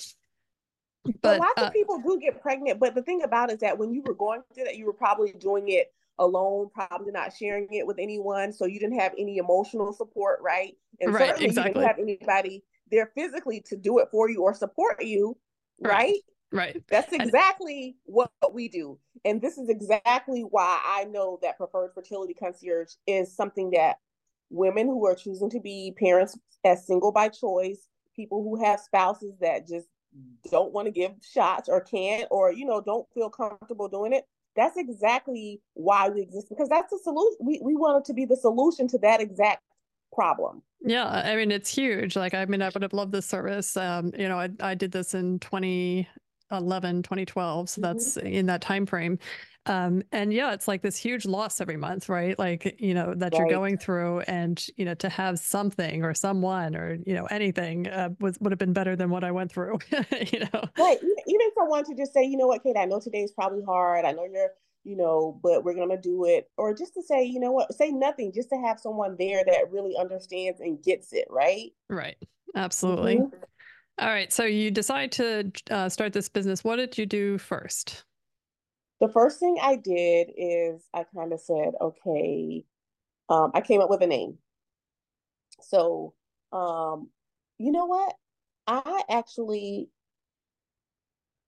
But, 1.05 1.21
but 1.23 1.41
lots 1.41 1.61
uh, 1.61 1.67
of 1.67 1.73
people 1.73 1.99
do 1.99 2.21
get 2.21 2.41
pregnant. 2.41 2.79
But 2.79 2.95
the 2.95 3.03
thing 3.03 3.23
about 3.25 3.51
it 3.51 3.55
is 3.55 3.61
that 3.61 3.77
when 3.77 3.93
you 3.93 4.03
were 4.07 4.15
going 4.15 4.43
through 4.55 4.65
that, 4.65 4.77
you 4.77 4.87
were 4.87 4.93
probably 4.93 5.33
doing 5.33 5.71
it 5.71 5.93
alone, 6.19 6.69
probably 6.75 7.13
not 7.13 7.33
sharing 7.33 7.69
it 7.71 7.87
with 7.87 7.99
anyone. 7.99 8.53
So 8.53 8.67
you 8.67 8.79
didn't 8.79 8.99
have 8.99 9.13
any 9.19 9.39
emotional 9.39 9.93
support, 9.93 10.41
right? 10.43 10.75
And 11.01 11.13
right, 11.13 11.29
certainly 11.29 11.47
exactly. 11.47 11.71
you 11.71 11.75
didn't 11.75 11.87
have 11.87 11.99
anybody 11.99 12.65
there 12.91 13.11
physically 13.15 13.63
to 13.67 13.77
do 13.77 13.99
it 13.99 14.09
for 14.11 14.29
you 14.29 14.43
or 14.43 14.55
support 14.55 15.03
you, 15.03 15.37
right? 15.81 16.15
Right. 16.53 16.75
right. 16.75 16.83
That's 16.89 17.13
exactly 17.13 17.85
and- 17.85 17.95
what 18.05 18.31
we 18.53 18.69
do. 18.69 18.99
And 19.25 19.41
this 19.41 19.59
is 19.59 19.69
exactly 19.69 20.43
why 20.43 20.81
I 20.85 21.05
know 21.05 21.39
that 21.43 21.57
preferred 21.57 21.93
fertility 21.95 22.35
concierge 22.35 22.93
is 23.07 23.35
something 23.35 23.71
that 23.71 23.97
women 24.51 24.87
who 24.87 25.07
are 25.07 25.15
choosing 25.15 25.49
to 25.51 25.61
be 25.61 25.95
parents 25.99 26.39
as 26.65 26.87
single 26.87 27.13
by 27.13 27.29
choice, 27.29 27.89
people 28.15 28.43
who 28.43 28.63
have 28.63 28.81
spouses 28.81 29.33
that 29.41 29.67
just 29.67 29.87
don't 30.51 30.73
want 30.73 30.87
to 30.87 30.93
give 30.93 31.13
shots 31.23 31.69
or 31.69 31.81
can't 31.81 32.29
or 32.31 32.53
you 32.53 32.67
know 32.67 32.81
don't 32.81 33.07
feel 33.15 33.31
comfortable 33.31 33.89
doing 33.89 34.13
it 34.13 34.25
that's 34.57 34.77
exactly 34.77 35.61
why 35.75 36.09
we 36.09 36.23
exist 36.23 36.49
because 36.49 36.69
that's 36.69 36.91
the 36.91 36.99
solution. 37.03 37.39
We, 37.41 37.61
we 37.63 37.77
wanted 37.77 38.05
to 38.07 38.15
be 38.15 38.25
the 38.25 38.37
solution 38.37 38.89
to 38.89 38.99
that 38.99 39.21
exact 39.21 39.63
problem. 40.13 40.63
Yeah, 40.81 41.07
I 41.07 41.37
mean 41.37 41.51
it's 41.51 41.73
huge. 41.73 42.17
Like 42.17 42.35
I 42.35 42.45
mean 42.45 42.63
I 42.63 42.69
would 42.69 42.83
have 42.83 42.93
loved 42.93 43.13
this 43.13 43.27
service. 43.27 43.77
Um, 43.77 44.13
you 44.19 44.29
know, 44.29 44.39
I 44.39 44.51
I 44.61 44.75
did 44.75 44.93
this 44.93 45.15
in 45.15 45.39
2011, 45.39 47.03
2012, 47.03 47.69
so 47.69 47.81
mm-hmm. 47.81 47.83
that's 47.83 48.17
in 48.19 48.47
that 48.47 48.61
time 48.61 48.87
frame. 48.87 49.19
Um, 49.67 50.03
and 50.11 50.33
yeah, 50.33 50.53
it's 50.53 50.67
like 50.67 50.83
this 50.83 50.97
huge 50.97 51.25
loss 51.25 51.61
every 51.61 51.77
month, 51.77 52.09
right? 52.09 52.37
Like, 52.39 52.77
you 52.81 52.95
know, 52.95 53.15
that 53.15 53.33
right. 53.33 53.39
you're 53.39 53.49
going 53.49 53.79
through 53.79 54.21
and, 54.21 54.65
you 54.77 54.85
know, 54.85 54.95
to 54.95 55.09
have 55.09 55.39
something 55.39 56.03
or 56.03 56.15
someone 56.15 56.75
or, 56.75 56.99
you 57.07 57.15
know, 57.15 57.27
anything 57.27 57.87
uh, 57.87 58.11
was, 58.21 58.39
would 58.41 58.51
have 58.51 58.59
been 58.59 58.73
better 58.73 58.97
than 58.97 59.09
what 59.11 59.23
I 59.23 59.31
went 59.31 59.53
through, 59.53 59.79
you 60.33 60.41
know? 60.41 60.65
Right. 60.77 60.99
Even 61.27 61.51
someone 61.57 61.85
to 61.85 61.95
just 61.95 62.13
say, 62.13 62.25
you 62.25 62.37
know 62.37 62.49
what, 62.49 62.63
Kate, 62.65 62.77
I 62.77 62.87
know 62.87 62.99
today's 62.99 63.31
probably 63.31 63.63
hard. 63.63 64.05
I 64.05 64.11
know 64.13 64.25
you're, 64.25 64.51
you 64.83 64.97
know, 64.97 65.39
but 65.43 65.63
we're 65.63 65.75
going 65.75 65.91
to 65.91 66.01
do 66.01 66.25
it. 66.25 66.51
Or 66.57 66.75
just 66.75 66.95
to 66.95 67.03
say, 67.03 67.23
you 67.25 67.39
know 67.39 67.53
what, 67.53 67.73
say 67.73 67.93
nothing, 67.93 68.33
just 68.35 68.49
to 68.49 68.57
have 68.57 68.81
someone 68.81 69.15
there 69.17 69.45
that 69.45 69.71
really 69.71 69.95
understands 69.97 70.61
and 70.61 70.83
gets 70.83 71.13
it, 71.13 71.29
right? 71.31 71.71
Right. 71.89 72.17
Absolutely. 72.57 73.19
Mm-hmm. 73.19 73.37
All 73.99 74.09
right. 74.09 74.33
So 74.33 74.45
you 74.45 74.73
decide 74.73 75.13
to 75.13 75.53
uh, 75.71 75.89
start 75.89 76.13
this 76.13 76.29
business. 76.29 76.65
What 76.65 76.77
did 76.77 76.99
you 76.99 77.07
do 77.07 77.39
first? 77.39 78.05
The 79.03 79.09
first 79.09 79.41
thing 79.41 79.59
I 79.61 79.75
did 79.75 80.31
is 80.37 80.87
I 80.95 81.05
kind 81.13 81.33
of 81.33 81.41
said, 81.41 81.73
okay, 81.81 82.65
um, 83.29 83.51
I 83.53 83.61
came 83.61 83.81
up 83.81 83.91
with 83.91 84.01
a 84.01 84.07
name. 84.07 84.39
So, 85.61 86.15
um, 86.53 87.09
you 87.59 87.73
know 87.73 87.87
what? 87.87 88.15
I 88.69 89.03
actually, 89.11 89.91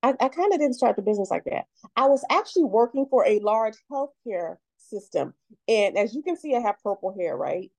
I, 0.02 0.14
I 0.18 0.28
kind 0.30 0.52
of 0.52 0.58
didn't 0.58 0.74
start 0.74 0.96
the 0.96 1.02
business 1.02 1.30
like 1.30 1.44
that. 1.44 1.66
I 1.94 2.06
was 2.08 2.24
actually 2.28 2.64
working 2.64 3.06
for 3.08 3.24
a 3.24 3.38
large 3.38 3.76
healthcare 3.88 4.56
system. 4.76 5.32
And 5.68 5.96
as 5.96 6.12
you 6.12 6.22
can 6.22 6.36
see, 6.36 6.56
I 6.56 6.60
have 6.60 6.82
purple 6.82 7.14
hair, 7.16 7.36
right? 7.36 7.70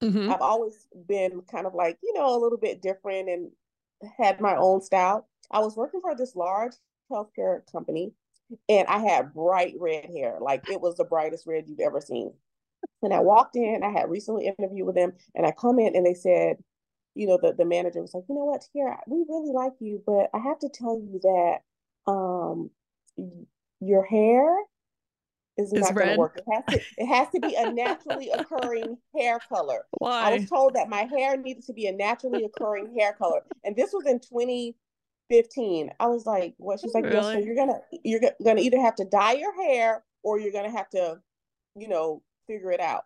Mm-hmm. 0.00 0.30
I've 0.30 0.42
always 0.42 0.86
been 1.08 1.42
kind 1.50 1.66
of 1.66 1.74
like, 1.74 1.98
you 2.04 2.14
know, 2.14 2.36
a 2.36 2.38
little 2.38 2.56
bit 2.58 2.82
different 2.82 3.28
and 3.28 3.50
had 4.16 4.40
my 4.40 4.54
own 4.54 4.80
style. 4.80 5.26
I 5.50 5.58
was 5.58 5.74
working 5.74 6.00
for 6.00 6.14
this 6.14 6.36
large 6.36 6.74
healthcare 7.10 7.62
company 7.72 8.12
and 8.68 8.86
I 8.88 8.98
had 8.98 9.34
bright 9.34 9.74
red 9.78 10.06
hair, 10.06 10.38
like 10.40 10.68
it 10.70 10.80
was 10.80 10.96
the 10.96 11.04
brightest 11.04 11.46
red 11.46 11.64
you've 11.66 11.80
ever 11.80 12.00
seen. 12.00 12.32
And 13.02 13.12
I 13.12 13.20
walked 13.20 13.56
in, 13.56 13.82
I 13.82 13.90
had 13.90 14.10
recently 14.10 14.46
interviewed 14.46 14.86
with 14.86 14.94
them, 14.94 15.12
and 15.34 15.46
I 15.46 15.52
come 15.52 15.78
in 15.78 15.96
and 15.96 16.06
they 16.06 16.14
said, 16.14 16.56
you 17.14 17.26
know, 17.26 17.38
the, 17.40 17.52
the 17.52 17.64
manager 17.64 18.00
was 18.00 18.14
like, 18.14 18.24
you 18.28 18.34
know 18.34 18.44
what, 18.44 18.64
here 18.72 18.96
we 19.06 19.24
really 19.28 19.52
like 19.52 19.72
you, 19.80 20.02
but 20.06 20.30
I 20.32 20.38
have 20.38 20.58
to 20.60 20.68
tell 20.68 20.98
you 20.98 21.20
that 21.22 21.58
um 22.10 22.70
your 23.80 24.04
hair 24.04 24.48
is 25.58 25.72
not 25.72 25.94
going 25.94 26.10
to 26.10 26.16
work. 26.16 26.38
It 26.38 26.44
has 26.52 26.64
to, 26.70 26.80
it 26.98 27.06
has 27.06 27.28
to 27.34 27.40
be 27.40 27.54
a 27.56 27.72
naturally 27.72 28.30
occurring 28.30 28.96
hair 29.14 29.40
color. 29.48 29.86
Why? 29.98 30.30
I 30.30 30.36
was 30.36 30.48
told 30.48 30.74
that 30.74 30.88
my 30.88 31.02
hair 31.02 31.36
needed 31.36 31.64
to 31.66 31.72
be 31.72 31.86
a 31.86 31.92
naturally 31.92 32.44
occurring 32.44 32.94
hair 32.96 33.12
color. 33.12 33.42
And 33.64 33.74
this 33.74 33.92
was 33.92 34.06
in 34.06 34.20
20 34.20 34.76
15. 35.28 35.90
I 36.00 36.06
was 36.06 36.26
like, 36.26 36.54
what? 36.58 36.80
She's 36.80 36.94
like, 36.94 37.04
really? 37.04 37.34
so 37.34 37.38
you're 37.38 37.54
gonna 37.54 37.80
you're 38.04 38.20
gonna 38.44 38.60
either 38.60 38.80
have 38.80 38.96
to 38.96 39.04
dye 39.04 39.34
your 39.34 39.54
hair 39.62 40.04
or 40.22 40.38
you're 40.38 40.52
gonna 40.52 40.70
have 40.70 40.88
to, 40.90 41.20
you 41.76 41.88
know, 41.88 42.22
figure 42.46 42.72
it 42.72 42.80
out. 42.80 43.04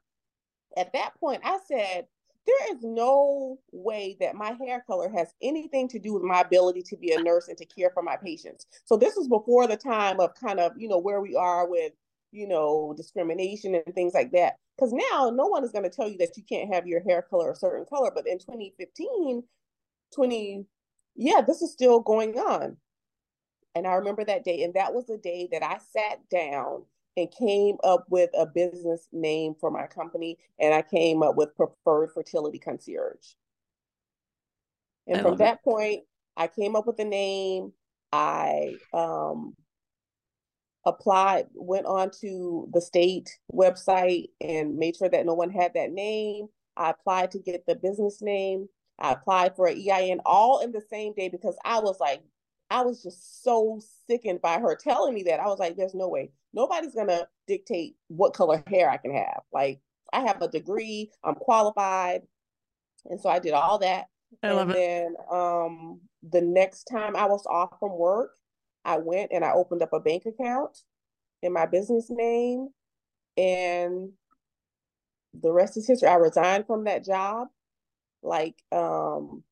At 0.76 0.92
that 0.94 1.12
point, 1.20 1.42
I 1.44 1.58
said, 1.66 2.06
there 2.46 2.76
is 2.76 2.82
no 2.82 3.58
way 3.72 4.16
that 4.20 4.34
my 4.34 4.52
hair 4.52 4.82
color 4.86 5.08
has 5.08 5.32
anything 5.42 5.88
to 5.88 5.98
do 5.98 6.14
with 6.14 6.22
my 6.22 6.40
ability 6.40 6.82
to 6.82 6.96
be 6.96 7.12
a 7.12 7.22
nurse 7.22 7.48
and 7.48 7.58
to 7.58 7.66
care 7.66 7.90
for 7.90 8.02
my 8.02 8.16
patients. 8.16 8.66
So 8.84 8.96
this 8.96 9.14
was 9.16 9.28
before 9.28 9.66
the 9.66 9.76
time 9.76 10.18
of 10.18 10.34
kind 10.34 10.58
of, 10.58 10.72
you 10.76 10.88
know, 10.88 10.98
where 10.98 11.20
we 11.20 11.36
are 11.36 11.68
with, 11.68 11.92
you 12.32 12.48
know, 12.48 12.94
discrimination 12.96 13.74
and 13.74 13.94
things 13.94 14.14
like 14.14 14.32
that. 14.32 14.56
Because 14.76 14.92
now 14.92 15.30
no 15.32 15.46
one 15.46 15.62
is 15.62 15.70
going 15.70 15.84
to 15.84 15.90
tell 15.90 16.08
you 16.08 16.18
that 16.18 16.36
you 16.36 16.42
can't 16.42 16.72
have 16.74 16.86
your 16.86 17.02
hair 17.02 17.22
color 17.22 17.52
a 17.52 17.56
certain 17.56 17.84
color. 17.84 18.10
But 18.12 18.26
in 18.26 18.38
2015, 18.38 19.42
20, 20.14 20.66
yeah, 21.14 21.40
this 21.40 21.62
is 21.62 21.72
still 21.72 22.00
going 22.00 22.38
on. 22.38 22.76
And 23.74 23.86
I 23.86 23.94
remember 23.94 24.24
that 24.24 24.44
day. 24.44 24.62
And 24.62 24.74
that 24.74 24.94
was 24.94 25.06
the 25.06 25.18
day 25.18 25.48
that 25.52 25.62
I 25.62 25.78
sat 25.78 26.28
down 26.30 26.84
and 27.16 27.30
came 27.30 27.76
up 27.84 28.06
with 28.08 28.30
a 28.36 28.46
business 28.46 29.08
name 29.12 29.54
for 29.58 29.70
my 29.70 29.86
company. 29.86 30.38
And 30.58 30.74
I 30.74 30.82
came 30.82 31.22
up 31.22 31.36
with 31.36 31.56
Preferred 31.56 32.10
Fertility 32.12 32.58
Concierge. 32.58 33.34
And 35.06 35.18
I 35.18 35.22
from 35.22 35.38
that 35.38 35.58
it. 35.58 35.64
point, 35.64 36.02
I 36.36 36.46
came 36.46 36.76
up 36.76 36.86
with 36.86 36.96
the 36.96 37.04
name. 37.04 37.72
I 38.12 38.74
um, 38.92 39.54
applied, 40.84 41.46
went 41.54 41.86
on 41.86 42.10
to 42.20 42.68
the 42.72 42.80
state 42.80 43.30
website 43.52 44.28
and 44.40 44.76
made 44.76 44.96
sure 44.96 45.08
that 45.08 45.26
no 45.26 45.34
one 45.34 45.50
had 45.50 45.72
that 45.74 45.92
name. 45.92 46.48
I 46.76 46.90
applied 46.90 47.30
to 47.32 47.38
get 47.38 47.66
the 47.66 47.74
business 47.74 48.20
name. 48.22 48.68
I 49.02 49.12
applied 49.12 49.56
for 49.56 49.66
an 49.66 49.76
EIN 49.76 50.20
all 50.24 50.60
in 50.60 50.70
the 50.70 50.80
same 50.80 51.12
day 51.12 51.28
because 51.28 51.56
I 51.64 51.80
was 51.80 51.98
like, 51.98 52.22
I 52.70 52.82
was 52.82 53.02
just 53.02 53.42
so 53.42 53.80
sickened 54.06 54.40
by 54.40 54.60
her 54.60 54.76
telling 54.76 55.12
me 55.12 55.24
that. 55.24 55.40
I 55.40 55.46
was 55.46 55.58
like, 55.58 55.76
there's 55.76 55.94
no 55.94 56.08
way. 56.08 56.30
Nobody's 56.54 56.94
gonna 56.94 57.26
dictate 57.48 57.96
what 58.06 58.32
color 58.32 58.62
hair 58.68 58.88
I 58.88 58.96
can 58.96 59.12
have. 59.12 59.42
Like 59.52 59.80
I 60.12 60.20
have 60.20 60.40
a 60.40 60.48
degree, 60.48 61.10
I'm 61.24 61.34
qualified. 61.34 62.22
And 63.06 63.20
so 63.20 63.28
I 63.28 63.40
did 63.40 63.52
all 63.52 63.78
that. 63.78 64.06
I 64.42 64.52
love 64.52 64.70
and 64.70 64.70
it. 64.70 64.74
then 64.74 65.14
um 65.30 66.00
the 66.30 66.40
next 66.40 66.84
time 66.84 67.16
I 67.16 67.26
was 67.26 67.44
off 67.46 67.78
from 67.80 67.98
work, 67.98 68.30
I 68.84 68.98
went 68.98 69.32
and 69.34 69.44
I 69.44 69.52
opened 69.52 69.82
up 69.82 69.92
a 69.92 70.00
bank 70.00 70.26
account 70.26 70.78
in 71.42 71.52
my 71.52 71.66
business 71.66 72.06
name 72.08 72.68
and 73.36 74.10
the 75.34 75.52
rest 75.52 75.76
is 75.76 75.88
history. 75.88 76.08
I 76.08 76.14
resigned 76.14 76.66
from 76.66 76.84
that 76.84 77.04
job 77.04 77.48
like 78.22 78.56
um 78.72 79.42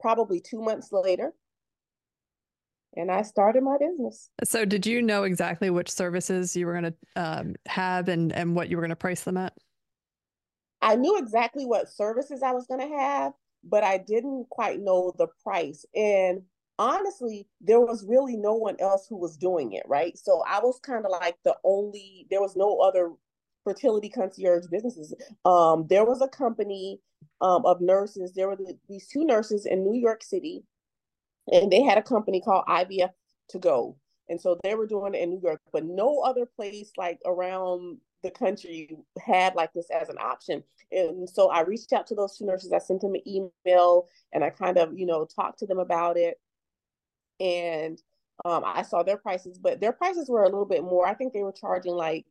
probably 0.00 0.40
two 0.40 0.60
months 0.60 0.90
later 0.92 1.32
and 2.96 3.10
I 3.10 3.22
started 3.22 3.62
my 3.62 3.76
business. 3.78 4.30
So, 4.44 4.64
did 4.64 4.86
you 4.86 5.02
know 5.02 5.24
exactly 5.24 5.70
which 5.70 5.90
services 5.90 6.56
you 6.56 6.66
were 6.66 6.72
going 6.72 6.92
to 6.92 6.94
um, 7.16 7.54
have 7.66 8.08
and 8.08 8.32
and 8.32 8.54
what 8.56 8.68
you 8.68 8.76
were 8.76 8.82
going 8.82 8.90
to 8.90 8.96
price 8.96 9.22
them 9.22 9.36
at? 9.36 9.52
I 10.82 10.96
knew 10.96 11.18
exactly 11.18 11.66
what 11.66 11.90
services 11.90 12.42
I 12.42 12.52
was 12.52 12.66
going 12.66 12.80
to 12.80 12.96
have, 12.96 13.32
but 13.62 13.84
I 13.84 13.98
didn't 13.98 14.48
quite 14.48 14.80
know 14.80 15.12
the 15.18 15.28
price. 15.44 15.84
And 15.94 16.42
honestly, 16.78 17.46
there 17.60 17.80
was 17.80 18.04
really 18.04 18.36
no 18.36 18.54
one 18.54 18.76
else 18.80 19.06
who 19.08 19.18
was 19.18 19.36
doing 19.36 19.72
it, 19.72 19.84
right? 19.86 20.16
So 20.16 20.42
I 20.48 20.60
was 20.60 20.80
kind 20.80 21.04
of 21.04 21.10
like 21.10 21.36
the 21.44 21.56
only. 21.64 22.26
There 22.30 22.40
was 22.40 22.56
no 22.56 22.78
other 22.78 23.12
fertility 23.64 24.08
concierge 24.08 24.66
businesses. 24.70 25.14
Um, 25.44 25.86
there 25.88 26.04
was 26.04 26.22
a 26.22 26.28
company 26.28 27.00
um, 27.40 27.64
of 27.66 27.80
nurses. 27.80 28.32
There 28.32 28.48
were 28.48 28.56
the, 28.56 28.78
these 28.88 29.06
two 29.08 29.24
nurses 29.24 29.66
in 29.66 29.84
New 29.84 29.98
York 29.98 30.22
City 30.22 30.64
and 31.50 31.70
they 31.70 31.82
had 31.82 31.98
a 31.98 32.02
company 32.02 32.40
called 32.40 32.64
IVF 32.66 33.10
to 33.50 33.58
go. 33.58 33.96
And 34.28 34.40
so 34.40 34.58
they 34.62 34.74
were 34.74 34.86
doing 34.86 35.14
it 35.14 35.22
in 35.22 35.30
New 35.30 35.40
York, 35.42 35.60
but 35.72 35.84
no 35.84 36.20
other 36.20 36.46
place 36.46 36.92
like 36.96 37.18
around 37.26 37.98
the 38.22 38.30
country 38.30 38.96
had 39.18 39.54
like 39.54 39.72
this 39.72 39.88
as 39.90 40.08
an 40.08 40.18
option. 40.20 40.62
And 40.92 41.28
so 41.28 41.50
I 41.50 41.62
reached 41.62 41.92
out 41.92 42.06
to 42.08 42.14
those 42.14 42.36
two 42.36 42.46
nurses. 42.46 42.72
I 42.72 42.78
sent 42.78 43.00
them 43.00 43.14
an 43.14 43.22
email 43.26 44.06
and 44.32 44.44
I 44.44 44.50
kind 44.50 44.78
of, 44.78 44.96
you 44.96 45.06
know, 45.06 45.24
talked 45.24 45.58
to 45.60 45.66
them 45.66 45.78
about 45.78 46.16
it. 46.16 46.38
And 47.40 48.00
um, 48.44 48.62
I 48.64 48.82
saw 48.82 49.02
their 49.02 49.16
prices, 49.16 49.58
but 49.58 49.80
their 49.80 49.92
prices 49.92 50.28
were 50.28 50.44
a 50.44 50.48
little 50.48 50.66
bit 50.66 50.84
more. 50.84 51.06
I 51.06 51.14
think 51.14 51.32
they 51.32 51.42
were 51.42 51.52
charging 51.52 51.94
like, 51.94 52.26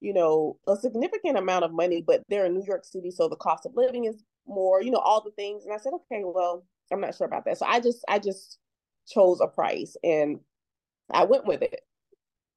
you 0.00 0.12
know, 0.12 0.56
a 0.66 0.76
significant 0.76 1.36
amount 1.38 1.64
of 1.64 1.72
money, 1.72 2.02
but 2.04 2.22
they're 2.28 2.46
in 2.46 2.54
New 2.54 2.64
York 2.66 2.84
City, 2.84 3.10
so 3.10 3.28
the 3.28 3.36
cost 3.36 3.66
of 3.66 3.72
living 3.74 4.04
is 4.04 4.22
more, 4.46 4.82
you 4.82 4.90
know, 4.90 4.98
all 4.98 5.22
the 5.22 5.30
things. 5.32 5.64
And 5.64 5.74
I 5.74 5.78
said, 5.78 5.92
okay, 5.92 6.22
well, 6.24 6.64
I'm 6.92 7.00
not 7.00 7.14
sure 7.14 7.26
about 7.26 7.44
that. 7.44 7.58
So 7.58 7.66
I 7.66 7.80
just 7.80 8.04
I 8.08 8.18
just 8.18 8.58
chose 9.08 9.40
a 9.40 9.46
price 9.46 9.96
and 10.02 10.40
I 11.10 11.24
went 11.24 11.46
with 11.46 11.62
it. 11.62 11.80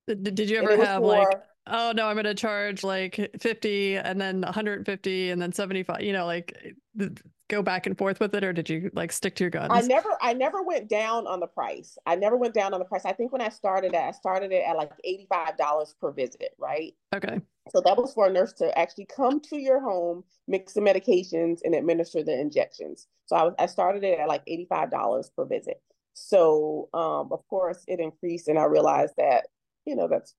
Did, 0.07 0.35
did 0.35 0.49
you 0.49 0.57
ever 0.57 0.75
have 0.83 1.01
for, 1.01 1.07
like 1.07 1.27
oh 1.67 1.93
no 1.95 2.07
i'm 2.07 2.15
going 2.15 2.25
to 2.25 2.33
charge 2.33 2.83
like 2.83 3.31
50 3.39 3.95
and 3.95 4.19
then 4.19 4.41
150 4.41 5.29
and 5.29 5.41
then 5.41 5.53
75 5.53 6.01
you 6.01 6.11
know 6.11 6.25
like 6.25 6.75
eh, 6.99 7.07
go 7.53 7.61
back 7.61 7.85
and 7.85 7.97
forth 7.97 8.19
with 8.19 8.33
it 8.35 8.43
or 8.43 8.53
did 8.53 8.69
you 8.69 8.89
like 8.93 9.11
stick 9.11 9.35
to 9.35 9.43
your 9.43 9.51
guns? 9.51 9.69
i 9.71 9.81
never 9.81 10.09
i 10.21 10.33
never 10.33 10.63
went 10.63 10.89
down 10.89 11.27
on 11.27 11.39
the 11.39 11.47
price. 11.47 11.97
I 12.05 12.15
never 12.15 12.37
went 12.37 12.53
down 12.53 12.73
on 12.73 12.79
the 12.79 12.85
price. 12.85 13.05
I 13.05 13.13
think 13.13 13.31
when 13.31 13.41
i 13.41 13.49
started 13.49 13.93
it 13.93 13.97
i 13.99 14.11
started 14.11 14.51
it 14.51 14.63
at 14.67 14.75
like 14.75 14.91
$85 15.07 15.93
per 15.99 16.11
visit 16.11 16.55
right? 16.57 16.93
Okay. 17.15 17.41
So 17.69 17.81
that 17.85 17.97
was 17.97 18.13
for 18.13 18.27
a 18.27 18.31
nurse 18.31 18.53
to 18.53 18.77
actually 18.77 19.05
come 19.05 19.39
to 19.41 19.57
your 19.57 19.79
home 19.79 20.23
mix 20.47 20.73
the 20.73 20.81
medications 20.81 21.59
and 21.63 21.73
administer 21.75 22.23
the 22.23 22.39
injections. 22.39 23.07
So 23.25 23.35
i 23.35 23.43
was 23.43 23.53
i 23.59 23.65
started 23.65 24.03
it 24.03 24.19
at 24.19 24.27
like 24.27 24.45
$85 24.45 25.29
per 25.35 25.45
visit. 25.45 25.81
So 26.13 26.89
um 26.93 27.31
of 27.31 27.47
course 27.49 27.83
it 27.87 27.99
increased 27.99 28.47
and 28.47 28.59
i 28.59 28.65
realized 28.65 29.13
that 29.17 29.47
you 29.85 29.95
know 29.95 30.07
that's 30.07 30.35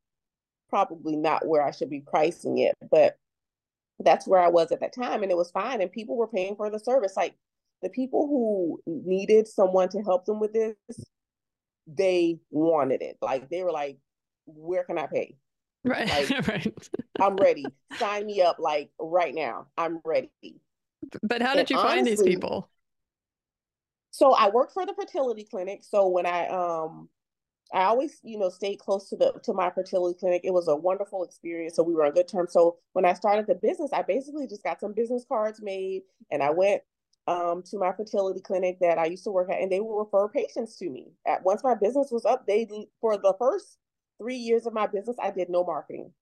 probably 0.74 1.14
not 1.14 1.46
where 1.46 1.62
I 1.62 1.70
should 1.70 1.88
be 1.90 2.00
pricing 2.00 2.58
it, 2.58 2.74
but 2.90 3.16
that's 4.00 4.26
where 4.26 4.40
I 4.40 4.48
was 4.48 4.72
at 4.72 4.80
that 4.80 4.94
time. 4.94 5.22
And 5.22 5.30
it 5.30 5.36
was 5.36 5.50
fine. 5.50 5.80
And 5.80 5.90
people 5.90 6.16
were 6.16 6.28
paying 6.28 6.56
for 6.56 6.70
the 6.70 6.78
service. 6.78 7.14
Like 7.16 7.34
the 7.82 7.90
people 7.90 8.26
who 8.26 8.80
needed 8.86 9.46
someone 9.46 9.88
to 9.90 10.02
help 10.02 10.26
them 10.26 10.40
with 10.40 10.52
this, 10.52 10.74
they 11.86 12.40
wanted 12.50 13.02
it. 13.02 13.16
Like 13.20 13.48
they 13.50 13.62
were 13.62 13.72
like, 13.72 13.98
where 14.46 14.84
can 14.84 14.98
I 14.98 15.06
pay? 15.06 15.36
Right. 15.84 16.08
Like, 16.08 16.48
right. 16.48 16.88
I'm 17.20 17.36
ready. 17.36 17.64
Sign 17.98 18.26
me 18.26 18.40
up 18.42 18.56
like 18.58 18.90
right 18.98 19.34
now. 19.34 19.66
I'm 19.76 20.00
ready. 20.04 20.30
But 21.22 21.42
how 21.42 21.52
did 21.52 21.60
and 21.60 21.70
you 21.70 21.76
honestly, 21.76 21.94
find 21.94 22.06
these 22.06 22.22
people? 22.22 22.70
So 24.10 24.32
I 24.32 24.48
work 24.48 24.72
for 24.72 24.86
the 24.86 24.94
fertility 24.94 25.44
clinic. 25.44 25.84
So 25.84 26.08
when 26.08 26.26
I 26.26 26.46
um 26.48 27.08
I 27.74 27.84
always, 27.84 28.20
you 28.22 28.38
know, 28.38 28.50
stayed 28.50 28.78
close 28.78 29.08
to 29.08 29.16
the 29.16 29.32
to 29.42 29.52
my 29.52 29.68
fertility 29.70 30.16
clinic. 30.18 30.42
It 30.44 30.52
was 30.52 30.68
a 30.68 30.76
wonderful 30.76 31.24
experience. 31.24 31.74
So 31.74 31.82
we 31.82 31.94
were 31.94 32.06
on 32.06 32.12
good 32.12 32.28
terms. 32.28 32.52
So 32.52 32.78
when 32.92 33.04
I 33.04 33.14
started 33.14 33.48
the 33.48 33.56
business, 33.56 33.92
I 33.92 34.02
basically 34.02 34.46
just 34.46 34.62
got 34.62 34.80
some 34.80 34.92
business 34.94 35.24
cards 35.28 35.60
made 35.60 36.02
and 36.30 36.42
I 36.42 36.50
went 36.50 36.82
um, 37.26 37.62
to 37.70 37.78
my 37.78 37.92
fertility 37.92 38.40
clinic 38.40 38.78
that 38.80 38.98
I 38.98 39.06
used 39.06 39.24
to 39.24 39.30
work 39.30 39.50
at, 39.50 39.60
and 39.60 39.72
they 39.72 39.80
would 39.80 39.98
refer 39.98 40.28
patients 40.28 40.76
to 40.78 40.88
me. 40.88 41.12
At 41.26 41.42
once 41.42 41.64
my 41.64 41.74
business 41.74 42.10
was 42.12 42.24
up, 42.24 42.46
they 42.46 42.68
for 43.00 43.16
the 43.16 43.34
first 43.38 43.78
three 44.18 44.36
years 44.36 44.66
of 44.66 44.72
my 44.72 44.86
business, 44.86 45.16
I 45.20 45.30
did 45.30 45.48
no 45.48 45.64
marketing. 45.64 46.12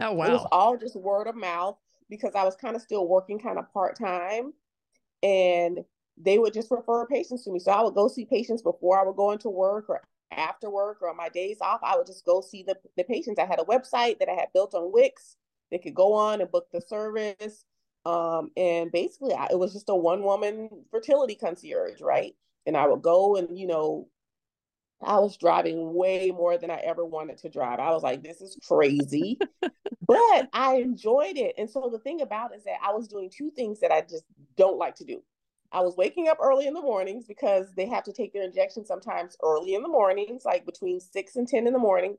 Oh 0.00 0.12
wow! 0.12 0.26
It 0.26 0.32
was 0.32 0.46
all 0.52 0.76
just 0.76 0.96
word 0.96 1.28
of 1.28 1.36
mouth 1.36 1.78
because 2.10 2.34
I 2.34 2.44
was 2.44 2.56
kind 2.56 2.76
of 2.76 2.82
still 2.82 3.08
working 3.08 3.38
kind 3.38 3.58
of 3.58 3.72
part 3.72 3.98
time, 3.98 4.52
and 5.22 5.78
they 6.18 6.38
would 6.38 6.52
just 6.52 6.70
refer 6.70 7.06
patients 7.06 7.44
to 7.44 7.52
me. 7.52 7.58
So 7.58 7.70
I 7.70 7.82
would 7.82 7.94
go 7.94 8.08
see 8.08 8.26
patients 8.26 8.62
before 8.62 9.00
I 9.00 9.04
would 9.04 9.16
go 9.16 9.30
into 9.30 9.48
work 9.48 9.86
or 9.88 10.02
after 10.32 10.70
work 10.70 10.98
or 11.02 11.10
on 11.10 11.16
my 11.16 11.28
days 11.28 11.58
off, 11.60 11.80
I 11.82 11.96
would 11.96 12.06
just 12.06 12.24
go 12.24 12.40
see 12.40 12.62
the, 12.62 12.76
the 12.96 13.04
patients. 13.04 13.38
I 13.38 13.46
had 13.46 13.60
a 13.60 13.64
website 13.64 14.18
that 14.18 14.28
I 14.28 14.34
had 14.34 14.52
built 14.52 14.74
on 14.74 14.92
Wix. 14.92 15.36
They 15.70 15.78
could 15.78 15.94
go 15.94 16.12
on 16.12 16.40
and 16.40 16.50
book 16.50 16.66
the 16.72 16.80
service. 16.80 17.64
Um, 18.04 18.50
and 18.56 18.90
basically, 18.90 19.34
I, 19.34 19.48
it 19.50 19.58
was 19.58 19.72
just 19.72 19.88
a 19.88 19.94
one 19.94 20.22
woman 20.22 20.70
fertility 20.90 21.34
concierge, 21.34 22.00
right? 22.00 22.34
And 22.66 22.76
I 22.76 22.86
would 22.86 23.02
go 23.02 23.36
and, 23.36 23.58
you 23.58 23.66
know, 23.66 24.08
I 25.02 25.18
was 25.18 25.36
driving 25.36 25.94
way 25.94 26.30
more 26.30 26.58
than 26.58 26.70
I 26.70 26.76
ever 26.84 27.04
wanted 27.04 27.38
to 27.38 27.48
drive. 27.48 27.78
I 27.78 27.90
was 27.90 28.02
like, 28.02 28.22
this 28.22 28.40
is 28.40 28.58
crazy. 28.66 29.38
but 30.06 30.48
I 30.52 30.76
enjoyed 30.76 31.38
it. 31.38 31.54
And 31.56 31.70
so 31.70 31.88
the 31.90 31.98
thing 31.98 32.20
about 32.20 32.52
it 32.52 32.58
is 32.58 32.64
that 32.64 32.78
I 32.82 32.92
was 32.92 33.08
doing 33.08 33.30
two 33.30 33.50
things 33.50 33.80
that 33.80 33.92
I 33.92 34.02
just 34.02 34.24
don't 34.56 34.78
like 34.78 34.96
to 34.96 35.04
do. 35.04 35.22
I 35.72 35.80
was 35.80 35.96
waking 35.96 36.28
up 36.28 36.38
early 36.40 36.66
in 36.66 36.74
the 36.74 36.80
mornings 36.80 37.26
because 37.26 37.66
they 37.76 37.86
have 37.86 38.04
to 38.04 38.12
take 38.12 38.32
their 38.32 38.42
injection 38.42 38.84
sometimes 38.84 39.36
early 39.42 39.74
in 39.74 39.82
the 39.82 39.88
mornings, 39.88 40.44
like 40.44 40.66
between 40.66 41.00
six 41.00 41.36
and 41.36 41.46
10 41.46 41.66
in 41.66 41.72
the 41.72 41.78
morning, 41.78 42.16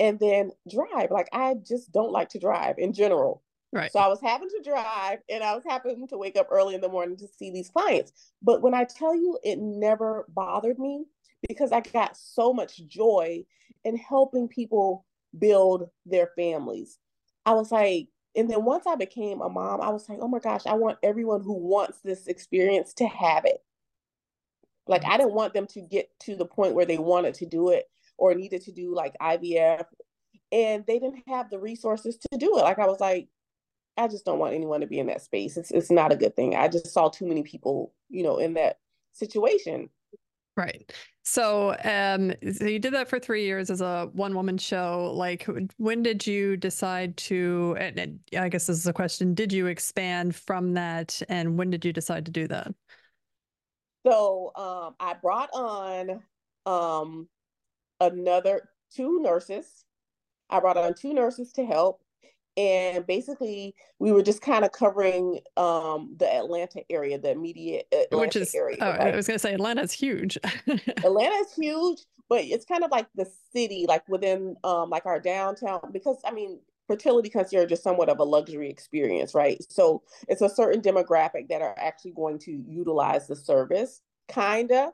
and 0.00 0.18
then 0.18 0.52
drive. 0.70 1.10
Like 1.10 1.28
I 1.32 1.54
just 1.66 1.92
don't 1.92 2.12
like 2.12 2.30
to 2.30 2.38
drive 2.38 2.76
in 2.78 2.92
general. 2.92 3.42
Right. 3.72 3.92
So 3.92 3.98
I 3.98 4.08
was 4.08 4.20
having 4.22 4.48
to 4.48 4.62
drive 4.62 5.18
and 5.28 5.44
I 5.44 5.54
was 5.54 5.64
having 5.68 6.08
to 6.08 6.16
wake 6.16 6.36
up 6.36 6.48
early 6.50 6.74
in 6.74 6.80
the 6.80 6.88
morning 6.88 7.16
to 7.18 7.28
see 7.28 7.50
these 7.50 7.68
clients. 7.68 8.12
But 8.42 8.62
when 8.62 8.74
I 8.74 8.84
tell 8.84 9.14
you 9.14 9.38
it 9.42 9.58
never 9.58 10.24
bothered 10.28 10.78
me 10.78 11.04
because 11.46 11.72
I 11.72 11.80
got 11.80 12.16
so 12.16 12.52
much 12.52 12.86
joy 12.86 13.44
in 13.84 13.96
helping 13.96 14.48
people 14.48 15.04
build 15.38 15.90
their 16.06 16.30
families. 16.36 16.98
I 17.44 17.52
was 17.52 17.70
like, 17.70 18.08
and 18.36 18.50
then 18.50 18.64
once 18.64 18.86
I 18.86 18.94
became 18.94 19.40
a 19.40 19.48
mom, 19.48 19.80
I 19.80 19.88
was 19.88 20.08
like, 20.08 20.18
oh 20.20 20.28
my 20.28 20.38
gosh, 20.38 20.66
I 20.66 20.74
want 20.74 20.98
everyone 21.02 21.42
who 21.42 21.54
wants 21.54 21.98
this 22.00 22.26
experience 22.26 22.92
to 22.94 23.06
have 23.06 23.44
it. 23.46 23.62
Like 24.86 25.04
I 25.04 25.16
didn't 25.16 25.34
want 25.34 25.54
them 25.54 25.66
to 25.68 25.80
get 25.80 26.10
to 26.20 26.36
the 26.36 26.44
point 26.44 26.74
where 26.74 26.86
they 26.86 26.98
wanted 26.98 27.34
to 27.34 27.46
do 27.46 27.70
it 27.70 27.88
or 28.18 28.34
needed 28.34 28.62
to 28.62 28.72
do 28.72 28.94
like 28.94 29.14
IVF 29.20 29.84
and 30.52 30.84
they 30.86 30.98
didn't 30.98 31.24
have 31.26 31.50
the 31.50 31.58
resources 31.58 32.18
to 32.30 32.38
do 32.38 32.58
it. 32.58 32.62
Like 32.62 32.78
I 32.78 32.86
was 32.86 33.00
like, 33.00 33.28
I 33.96 34.08
just 34.08 34.24
don't 34.24 34.38
want 34.38 34.54
anyone 34.54 34.80
to 34.82 34.86
be 34.86 34.98
in 34.98 35.06
that 35.06 35.22
space. 35.22 35.56
It's 35.56 35.70
it's 35.70 35.90
not 35.90 36.12
a 36.12 36.16
good 36.16 36.36
thing. 36.36 36.54
I 36.54 36.68
just 36.68 36.92
saw 36.92 37.08
too 37.08 37.26
many 37.26 37.42
people, 37.42 37.94
you 38.10 38.22
know, 38.22 38.36
in 38.36 38.54
that 38.54 38.78
situation. 39.12 39.88
Right. 40.56 40.92
So, 41.28 41.74
um, 41.82 42.32
so 42.52 42.66
you 42.66 42.78
did 42.78 42.94
that 42.94 43.08
for 43.08 43.18
three 43.18 43.44
years 43.44 43.68
as 43.68 43.80
a 43.80 44.08
one 44.12 44.32
woman 44.36 44.58
show. 44.58 45.12
Like, 45.12 45.44
when 45.76 46.04
did 46.04 46.24
you 46.24 46.56
decide 46.56 47.16
to? 47.16 47.76
And, 47.80 47.98
and 47.98 48.20
I 48.38 48.48
guess 48.48 48.68
this 48.68 48.76
is 48.76 48.86
a 48.86 48.92
question: 48.92 49.34
Did 49.34 49.52
you 49.52 49.66
expand 49.66 50.36
from 50.36 50.74
that, 50.74 51.20
and 51.28 51.58
when 51.58 51.68
did 51.68 51.84
you 51.84 51.92
decide 51.92 52.26
to 52.26 52.30
do 52.30 52.46
that? 52.46 52.72
So, 54.06 54.52
um, 54.54 54.94
I 55.00 55.14
brought 55.20 55.50
on 55.52 56.22
um, 56.64 57.26
another 58.00 58.68
two 58.94 59.20
nurses. 59.20 59.84
I 60.48 60.60
brought 60.60 60.76
on 60.76 60.94
two 60.94 61.12
nurses 61.12 61.52
to 61.54 61.66
help, 61.66 62.02
and 62.56 63.06
basically 63.06 63.74
we 63.98 64.12
were 64.12 64.22
just 64.22 64.40
kind 64.40 64.64
of 64.64 64.72
covering 64.72 65.40
um, 65.56 66.14
the 66.18 66.32
Atlanta 66.32 66.82
area, 66.90 67.18
the 67.18 67.30
immediate 67.30 67.86
Atlanta 67.92 68.16
which 68.16 68.36
is 68.36 68.54
area. 68.54 68.78
oh, 68.80 68.90
right? 68.90 69.12
I 69.12 69.16
was 69.16 69.26
going 69.26 69.36
to 69.36 69.38
say 69.38 69.54
Atlanta's 69.54 69.92
huge. 69.92 70.38
Atlanta 70.66 71.34
is 71.36 71.54
huge, 71.54 72.00
but 72.28 72.44
it's 72.44 72.64
kind 72.64 72.84
of 72.84 72.90
like 72.90 73.06
the 73.14 73.30
city, 73.52 73.84
like 73.88 74.08
within 74.08 74.56
um, 74.64 74.90
like 74.90 75.06
our 75.06 75.20
downtown, 75.20 75.80
because 75.92 76.16
I 76.24 76.32
mean, 76.32 76.58
fertility 76.86 77.28
concierge 77.28 77.64
is 77.64 77.70
just 77.70 77.82
somewhat 77.82 78.08
of 78.08 78.18
a 78.20 78.24
luxury 78.24 78.70
experience, 78.70 79.34
right? 79.34 79.58
So 79.68 80.02
it's 80.28 80.42
a 80.42 80.48
certain 80.48 80.80
demographic 80.80 81.48
that 81.48 81.62
are 81.62 81.74
actually 81.78 82.12
going 82.12 82.38
to 82.40 82.52
utilize 82.66 83.26
the 83.26 83.36
service, 83.36 84.00
kinda 84.28 84.92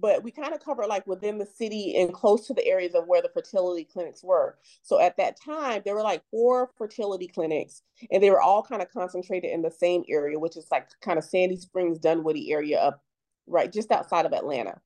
but 0.00 0.22
we 0.22 0.30
kind 0.30 0.54
of 0.54 0.64
cover 0.64 0.86
like 0.86 1.06
within 1.06 1.38
the 1.38 1.46
city 1.46 1.96
and 1.96 2.12
close 2.12 2.46
to 2.46 2.54
the 2.54 2.66
areas 2.66 2.94
of 2.94 3.06
where 3.06 3.22
the 3.22 3.30
fertility 3.30 3.84
clinics 3.84 4.22
were. 4.22 4.58
So 4.82 5.00
at 5.00 5.16
that 5.16 5.40
time, 5.40 5.82
there 5.84 5.94
were 5.94 6.02
like 6.02 6.22
four 6.30 6.70
fertility 6.76 7.28
clinics, 7.28 7.82
and 8.10 8.22
they 8.22 8.30
were 8.30 8.40
all 8.40 8.62
kind 8.62 8.82
of 8.82 8.90
concentrated 8.90 9.50
in 9.50 9.62
the 9.62 9.70
same 9.70 10.04
area, 10.08 10.38
which 10.38 10.56
is 10.56 10.66
like 10.70 10.88
kind 11.00 11.18
of 11.18 11.24
Sandy 11.24 11.56
Springs, 11.56 11.98
Dunwoody 11.98 12.52
area 12.52 12.78
up 12.78 13.02
right 13.46 13.72
just 13.72 13.90
outside 13.90 14.26
of 14.26 14.32
Atlanta. 14.32 14.80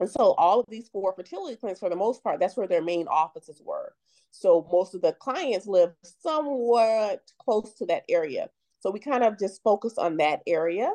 And 0.00 0.10
so 0.10 0.34
all 0.34 0.60
of 0.60 0.66
these 0.68 0.88
four 0.88 1.14
fertility 1.14 1.56
clinics, 1.56 1.80
for 1.80 1.88
the 1.88 1.96
most 1.96 2.24
part, 2.24 2.40
that's 2.40 2.56
where 2.56 2.66
their 2.66 2.82
main 2.82 3.06
offices 3.06 3.62
were. 3.64 3.94
So 4.32 4.66
most 4.72 4.94
of 4.94 5.02
the 5.02 5.12
clients 5.12 5.66
live 5.66 5.92
somewhat 6.02 7.20
close 7.38 7.74
to 7.74 7.86
that 7.86 8.04
area. 8.08 8.48
So 8.80 8.90
we 8.90 8.98
kind 8.98 9.22
of 9.22 9.38
just 9.38 9.62
focus 9.62 9.98
on 9.98 10.16
that 10.16 10.40
area 10.46 10.92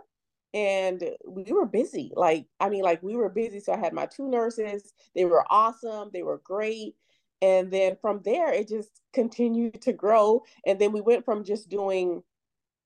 and 0.58 1.04
we 1.28 1.44
were 1.52 1.68
busy 1.68 2.12
like 2.16 2.48
i 2.60 2.68
mean 2.68 2.82
like 2.82 3.02
we 3.04 3.16
were 3.16 3.30
busy 3.30 3.60
so 3.60 3.72
i 3.72 3.78
had 3.78 3.94
my 3.94 4.08
two 4.08 4.28
nurses 4.28 4.94
they 5.16 5.24
were 5.24 5.46
awesome 5.52 6.10
they 6.14 6.24
were 6.24 6.42
great 6.44 6.96
and 7.44 7.70
then 7.70 7.96
from 8.02 8.22
there 8.26 8.52
it 8.52 8.68
just 8.68 9.02
continued 9.14 9.80
to 9.80 9.94
grow 9.94 10.42
and 10.66 10.80
then 10.80 10.92
we 10.92 11.00
went 11.00 11.24
from 11.24 11.44
just 11.44 11.70
doing 11.70 12.24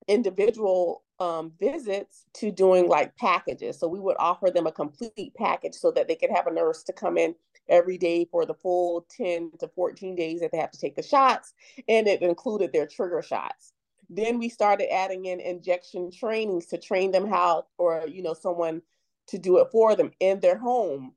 individual 0.10 1.04
um, 1.22 1.54
visits 1.60 2.26
to 2.34 2.52
doing 2.52 2.90
like 2.90 3.16
packages 3.16 3.80
so 3.80 3.88
we 3.88 4.00
would 4.00 4.18
offer 4.20 4.50
them 4.52 4.68
a 4.68 4.72
complete 4.72 5.34
package 5.38 5.76
so 5.76 5.92
that 5.92 6.10
they 6.10 6.16
could 6.16 6.32
have 6.32 6.48
a 6.48 6.54
nurse 6.54 6.84
to 6.84 6.92
come 6.92 7.18
in 7.18 7.34
every 7.70 7.98
day 7.98 8.26
for 8.26 8.46
the 8.46 8.56
full 8.56 9.06
10 9.16 9.52
to 9.60 9.68
14 9.70 10.16
days 10.16 10.42
that 10.42 10.52
they 10.52 10.58
have 10.58 10.72
to 10.72 10.80
take 10.80 10.96
the 10.96 11.04
shots 11.04 11.54
and 11.88 12.08
it 12.08 12.22
included 12.22 12.74
their 12.74 12.88
trigger 12.88 13.22
shots 13.22 13.72
then 14.14 14.38
we 14.38 14.50
started 14.50 14.94
adding 14.94 15.26
in 15.26 15.40
injection 15.40 16.12
trainings 16.12 16.66
to 16.68 16.78
train 16.78 17.12
them 17.12 17.28
how, 17.28 17.66
or, 17.78 18.04
you 18.08 18.22
know, 18.22 18.34
someone 18.34 18.82
to 19.28 19.38
do 19.38 19.60
it 19.60 19.70
for 19.72 19.96
them 19.96 20.12
in 20.20 20.42
their 20.42 20.58
home. 20.58 21.14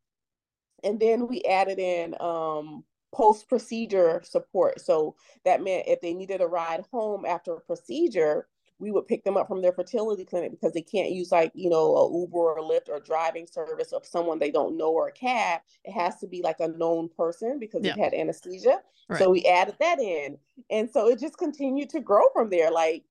And 0.85 1.01
then 1.01 1.27
we 1.27 1.43
added 1.43 1.81
in 1.81 2.15
um, 2.21 2.85
post 3.13 3.49
procedure 3.49 4.23
support. 4.25 4.81
So 4.81 5.17
that 5.45 5.63
meant 5.63 5.89
if 5.89 6.01
they 6.01 6.15
needed 6.15 6.41
a 6.41 6.47
ride 6.47 6.85
home 6.93 7.25
after 7.27 7.55
a 7.55 7.61
procedure, 7.61 8.47
we 8.79 8.91
would 8.91 9.07
pick 9.07 9.25
them 9.25 9.37
up 9.37 9.49
from 9.49 9.63
their 9.63 9.73
fertility 9.73 10.25
clinic 10.25 10.51
because 10.51 10.73
they 10.73 10.83
can't 10.83 11.11
use 11.11 11.31
like 11.31 11.53
you 11.55 11.71
know 11.71 11.97
a 11.97 12.21
uber 12.21 12.37
or 12.37 12.59
a 12.59 12.63
lyft 12.63 12.89
or 12.89 13.01
driving 13.01 13.47
service 13.47 13.93
of 13.93 14.05
someone 14.05 14.39
they 14.39 14.51
don't 14.51 14.77
know 14.77 14.91
or 14.91 15.09
a 15.09 15.13
cab. 15.13 15.61
It 15.85 15.93
has 15.93 16.19
to 16.21 16.27
be 16.27 16.43
like 16.43 16.61
a 16.61 16.69
known 16.69 17.09
person 17.17 17.59
because 17.59 17.83
yeah. 17.83 17.95
they've 17.95 18.05
had 18.05 18.15
anesthesia. 18.15 18.81
Right. 19.09 19.19
so 19.19 19.31
we 19.31 19.45
added 19.45 19.77
that 19.81 19.99
in. 20.01 20.39
And 20.71 20.91
so 20.91 21.09
it 21.09 21.21
just 21.21 21.39
continued 21.39 21.91
to 21.91 22.01
grow 22.01 22.23
from 22.33 22.51
there 22.51 22.71
like 22.71 23.05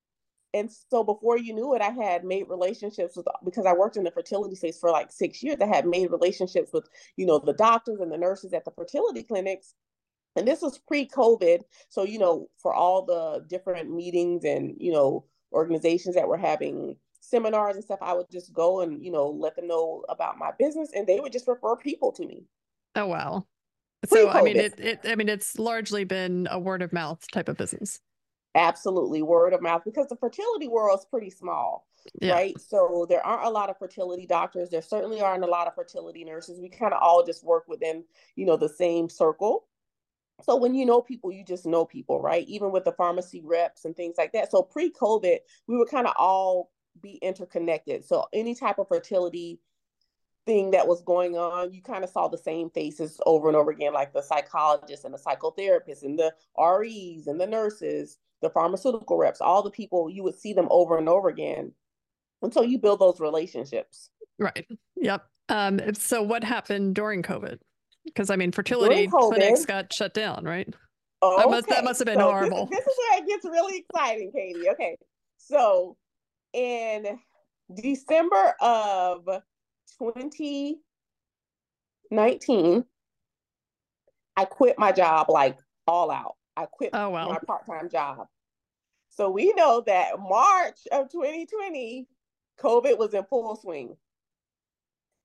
and 0.56 0.72
so 0.90 1.04
before 1.04 1.38
you 1.38 1.54
knew 1.54 1.74
it 1.74 1.82
i 1.82 1.90
had 1.90 2.24
made 2.24 2.48
relationships 2.48 3.18
with 3.18 3.26
because 3.44 3.66
i 3.66 3.74
worked 3.74 3.98
in 3.98 4.04
the 4.04 4.12
fertility 4.12 4.56
space 4.56 4.80
for 4.80 4.92
like 4.92 5.12
six 5.12 5.42
years 5.42 5.58
i 5.62 5.66
had 5.66 5.88
made 5.88 6.12
relationships 6.12 6.72
with 6.72 6.88
you 7.18 7.26
know 7.26 7.40
the 7.40 7.54
doctors 7.54 8.00
and 8.00 8.12
the 8.12 8.18
nurses 8.18 8.54
at 8.54 8.64
the 8.66 8.72
fertility 8.72 9.24
clinics. 9.24 9.74
And 10.36 10.48
this 10.48 10.62
was 10.62 10.80
pre-covid. 10.80 11.62
So 11.90 12.04
you 12.04 12.20
know 12.20 12.50
for 12.58 12.74
all 12.74 13.06
the 13.06 13.46
different 13.48 13.94
meetings 13.94 14.44
and 14.44 14.76
you 14.78 14.92
know 14.92 15.26
organizations 15.54 16.16
that 16.16 16.28
were 16.28 16.38
having 16.38 16.98
seminars 17.20 17.76
and 17.76 17.84
stuff, 17.84 18.00
I 18.02 18.14
would 18.14 18.30
just 18.32 18.54
go 18.54 18.82
and, 18.82 19.04
you 19.04 19.12
know, 19.12 19.30
let 19.30 19.56
them 19.56 19.68
know 19.68 20.04
about 20.10 20.38
my 20.38 20.52
business 20.58 20.92
and 20.94 21.08
they 21.08 21.20
would 21.20 21.32
just 21.32 21.48
refer 21.48 21.76
people 21.76 22.12
to 22.14 22.26
me. 22.26 22.46
Oh 22.96 23.08
wow. 23.08 23.46
So 24.06 24.30
I 24.30 24.42
mean 24.42 24.58
it, 24.58 24.80
it 24.80 25.00
I 25.06 25.16
mean 25.16 25.30
it's 25.30 25.58
largely 25.58 26.04
been 26.04 26.48
a 26.52 26.60
word 26.60 26.82
of 26.82 26.92
mouth 26.92 27.24
type 27.32 27.50
of 27.50 27.58
business. 27.58 28.00
Absolutely, 28.56 29.24
word 29.24 29.54
of 29.54 29.62
mouth 29.62 29.82
because 29.84 30.08
the 30.08 30.18
fertility 30.18 30.68
world 30.68 31.00
is 31.00 31.06
pretty 31.06 31.30
small. 31.30 31.88
Yeah. 32.22 32.34
Right. 32.34 32.60
So 32.60 33.06
there 33.10 33.26
aren't 33.26 33.48
a 33.48 33.50
lot 33.50 33.70
of 33.70 33.78
fertility 33.80 34.28
doctors. 34.28 34.70
There 34.70 34.82
certainly 34.82 35.22
aren't 35.22 35.46
a 35.46 35.48
lot 35.48 35.68
of 35.68 35.76
fertility 35.76 36.26
nurses. 36.26 36.60
We 36.60 36.70
kind 36.70 36.94
of 36.94 37.02
all 37.02 37.26
just 37.26 37.44
work 37.46 37.64
within, 37.68 38.04
you 38.36 38.46
know, 38.46 38.58
the 38.58 38.70
same 38.70 39.08
circle. 39.08 39.66
So 40.42 40.56
when 40.56 40.74
you 40.74 40.86
know 40.86 41.02
people, 41.02 41.32
you 41.32 41.46
just 41.46 41.66
know 41.66 41.86
people, 41.86 42.22
right? 42.22 42.48
Even 42.48 42.72
with 42.72 42.86
the 42.86 42.92
pharmacy 42.94 43.42
reps 43.44 43.86
and 43.86 43.96
things 43.96 44.16
like 44.18 44.34
that. 44.34 44.52
So 44.52 44.62
pre-COVID, 44.62 45.38
we 45.68 45.78
would 45.78 45.90
kind 45.90 46.08
of 46.08 46.14
all 46.18 46.72
be 47.02 47.14
interconnected. 47.22 48.04
So 48.04 48.26
any 48.34 48.56
type 48.56 48.80
of 48.80 48.88
fertility 48.88 49.60
thing 50.46 50.72
that 50.72 50.88
was 50.88 51.02
going 51.04 51.38
on, 51.38 51.74
you 51.74 51.82
kind 51.82 52.04
of 52.04 52.10
saw 52.10 52.28
the 52.28 52.38
same 52.38 52.70
faces 52.70 53.20
over 53.26 53.48
and 53.48 53.56
over 53.56 53.72
again, 53.72 53.94
like 53.94 54.14
the 54.14 54.22
psychologists 54.22 55.06
and 55.06 55.14
the 55.14 55.18
psychotherapists 55.18 56.04
and 56.04 56.20
the 56.20 56.34
REs 56.58 57.28
and 57.28 57.40
the 57.40 57.48
nurses, 57.48 58.18
the 58.42 58.50
pharmaceutical 58.50 59.18
reps, 59.18 59.40
all 59.40 59.64
the 59.64 59.72
people, 59.72 60.10
you 60.10 60.24
would 60.24 60.38
see 60.38 60.54
them 60.54 60.68
over 60.70 60.98
and 60.98 61.08
over 61.08 61.30
again 61.30 61.72
until 62.42 62.64
you 62.64 62.78
build 62.78 63.00
those 63.00 63.20
relationships. 63.20 64.10
Right. 64.38 64.68
Yep. 64.98 65.24
Um, 65.50 65.80
so 65.94 66.22
what 66.22 66.44
happened 66.44 66.96
during 66.96 67.22
COVID? 67.22 67.60
Because 68.14 68.30
I 68.30 68.36
mean, 68.36 68.52
fertility 68.52 69.08
clinics 69.08 69.66
got 69.66 69.92
shut 69.92 70.14
down, 70.14 70.44
right? 70.44 70.72
Oh, 71.22 71.38
that 71.38 71.50
must 71.50 71.68
that 71.70 71.84
must 71.84 72.00
have 72.00 72.06
been 72.06 72.20
so 72.20 72.30
horrible. 72.30 72.68
This, 72.68 72.80
this 72.80 72.88
is 72.88 72.94
where 72.98 73.18
it 73.20 73.28
gets 73.28 73.46
really 73.46 73.80
exciting, 73.80 74.32
Katie. 74.36 74.70
Okay, 74.70 74.98
so 75.38 75.98
in 76.54 77.20
December 77.74 78.56
of 78.60 79.24
2019, 80.00 82.86
I 84.36 84.46
quit 84.46 84.78
my 84.78 84.92
job 84.92 85.30
like 85.30 85.58
all 85.88 86.12
out. 86.12 86.36
I 86.56 86.66
quit 86.66 86.92
oh, 86.94 87.10
wow. 87.10 87.30
my 87.30 87.40
part-time 87.48 87.90
job. 87.90 88.28
So 89.10 89.30
we 89.30 89.54
know 89.54 89.84
that 89.86 90.20
March 90.20 90.80
of 90.92 91.10
2020, 91.10 92.08
COVID 92.60 92.98
was 92.98 93.14
in 93.14 93.24
full 93.26 93.56
swing. 93.56 93.96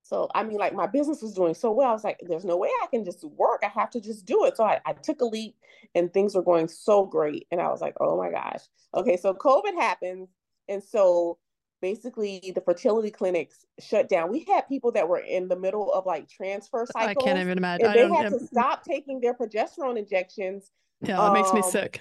So 0.08 0.26
I 0.34 0.42
mean, 0.42 0.56
like 0.56 0.74
my 0.74 0.86
business 0.86 1.20
was 1.20 1.34
doing 1.34 1.52
so 1.52 1.70
well. 1.70 1.90
I 1.90 1.92
was 1.92 2.02
like, 2.02 2.18
there's 2.26 2.44
no 2.44 2.56
way 2.56 2.70
I 2.82 2.86
can 2.86 3.04
just 3.04 3.22
work. 3.24 3.62
I 3.62 3.68
have 3.78 3.90
to 3.90 4.00
just 4.00 4.24
do 4.24 4.46
it. 4.46 4.56
So 4.56 4.64
I, 4.64 4.80
I 4.86 4.94
took 4.94 5.20
a 5.20 5.26
leap 5.26 5.54
and 5.94 6.10
things 6.10 6.34
were 6.34 6.42
going 6.42 6.66
so 6.66 7.04
great. 7.04 7.46
And 7.50 7.60
I 7.60 7.68
was 7.68 7.82
like, 7.82 7.94
oh 8.00 8.16
my 8.16 8.30
gosh. 8.30 8.62
Okay, 8.94 9.18
so 9.18 9.34
COVID 9.34 9.74
happens. 9.74 10.30
And 10.66 10.82
so 10.82 11.36
basically 11.82 12.52
the 12.54 12.62
fertility 12.62 13.10
clinics 13.10 13.66
shut 13.80 14.08
down. 14.08 14.32
We 14.32 14.46
had 14.48 14.62
people 14.62 14.92
that 14.92 15.06
were 15.06 15.18
in 15.18 15.46
the 15.46 15.56
middle 15.56 15.92
of 15.92 16.06
like 16.06 16.26
transfer 16.26 16.86
cycles. 16.90 17.22
I 17.22 17.26
can't 17.26 17.38
even 17.38 17.58
imagine. 17.58 17.84
And 17.84 17.94
they 17.94 18.08
had 18.08 18.30
to 18.30 18.40
stop 18.46 18.84
taking 18.84 19.20
their 19.20 19.34
progesterone 19.34 19.98
injections. 19.98 20.70
Yeah, 21.02 21.16
it 21.16 21.28
um, 21.28 21.34
makes 21.34 21.52
me 21.52 21.60
um, 21.60 21.70
sick. 21.70 22.00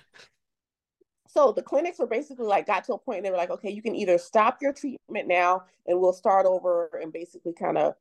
So 1.38 1.52
the 1.52 1.62
clinics 1.62 2.00
were 2.00 2.08
basically 2.08 2.48
like 2.48 2.66
got 2.66 2.84
to 2.86 2.94
a 2.94 2.98
point 2.98 3.22
they 3.22 3.30
were 3.30 3.38
like, 3.38 3.52
okay, 3.52 3.70
you 3.70 3.84
can 3.84 3.94
either 3.94 4.18
stop 4.18 4.58
your 4.60 4.74
treatment 4.74 5.28
now 5.28 5.66
and 5.86 6.02
we'll 6.02 6.12
start 6.12 6.48
over 6.48 6.90
and 7.00 7.14
basically 7.14 7.54
kind 7.54 7.78
of 7.78 7.94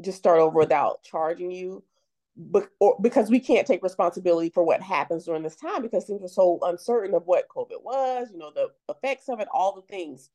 just 0.00 0.18
start 0.18 0.38
over 0.38 0.56
without 0.56 1.02
charging 1.02 1.50
you. 1.50 1.82
But 2.36 2.68
or, 2.78 2.96
because 3.02 3.30
we 3.30 3.40
can't 3.40 3.66
take 3.66 3.82
responsibility 3.82 4.50
for 4.50 4.62
what 4.62 4.80
happens 4.80 5.24
during 5.24 5.42
this 5.42 5.56
time 5.56 5.82
because 5.82 6.04
things 6.04 6.22
are 6.22 6.28
so 6.28 6.60
uncertain 6.62 7.16
of 7.16 7.24
what 7.26 7.48
COVID 7.48 7.82
was, 7.82 8.28
you 8.30 8.38
know, 8.38 8.52
the 8.54 8.68
effects 8.88 9.28
of 9.28 9.40
it, 9.40 9.48
all 9.52 9.74
the 9.74 9.82
things. 9.82 10.30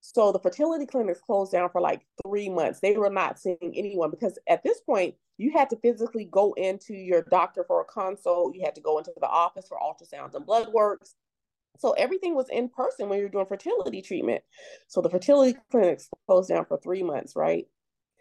So 0.00 0.32
the 0.32 0.38
fertility 0.38 0.86
clinics 0.86 1.20
closed 1.20 1.52
down 1.52 1.68
for 1.68 1.82
like 1.82 2.06
three 2.26 2.48
months. 2.48 2.80
They 2.80 2.96
were 2.96 3.10
not 3.10 3.38
seeing 3.38 3.74
anyone 3.76 4.10
because 4.10 4.38
at 4.48 4.64
this 4.64 4.80
point, 4.80 5.14
you 5.36 5.52
had 5.52 5.68
to 5.68 5.76
physically 5.76 6.24
go 6.24 6.54
into 6.54 6.94
your 6.94 7.20
doctor 7.30 7.64
for 7.64 7.82
a 7.82 7.84
consult. 7.84 8.54
You 8.54 8.62
had 8.64 8.74
to 8.76 8.80
go 8.80 8.96
into 8.96 9.12
the 9.20 9.28
office 9.28 9.68
for 9.68 9.78
ultrasounds 9.78 10.34
and 10.34 10.46
blood 10.46 10.72
works. 10.72 11.16
So 11.78 11.92
everything 11.92 12.34
was 12.34 12.48
in 12.50 12.68
person 12.68 13.08
when 13.08 13.18
you're 13.18 13.28
doing 13.28 13.46
fertility 13.46 14.02
treatment. 14.02 14.42
So 14.88 15.00
the 15.00 15.10
fertility 15.10 15.58
clinics 15.70 16.08
closed 16.26 16.48
down 16.48 16.66
for 16.66 16.78
three 16.78 17.02
months, 17.02 17.34
right? 17.34 17.66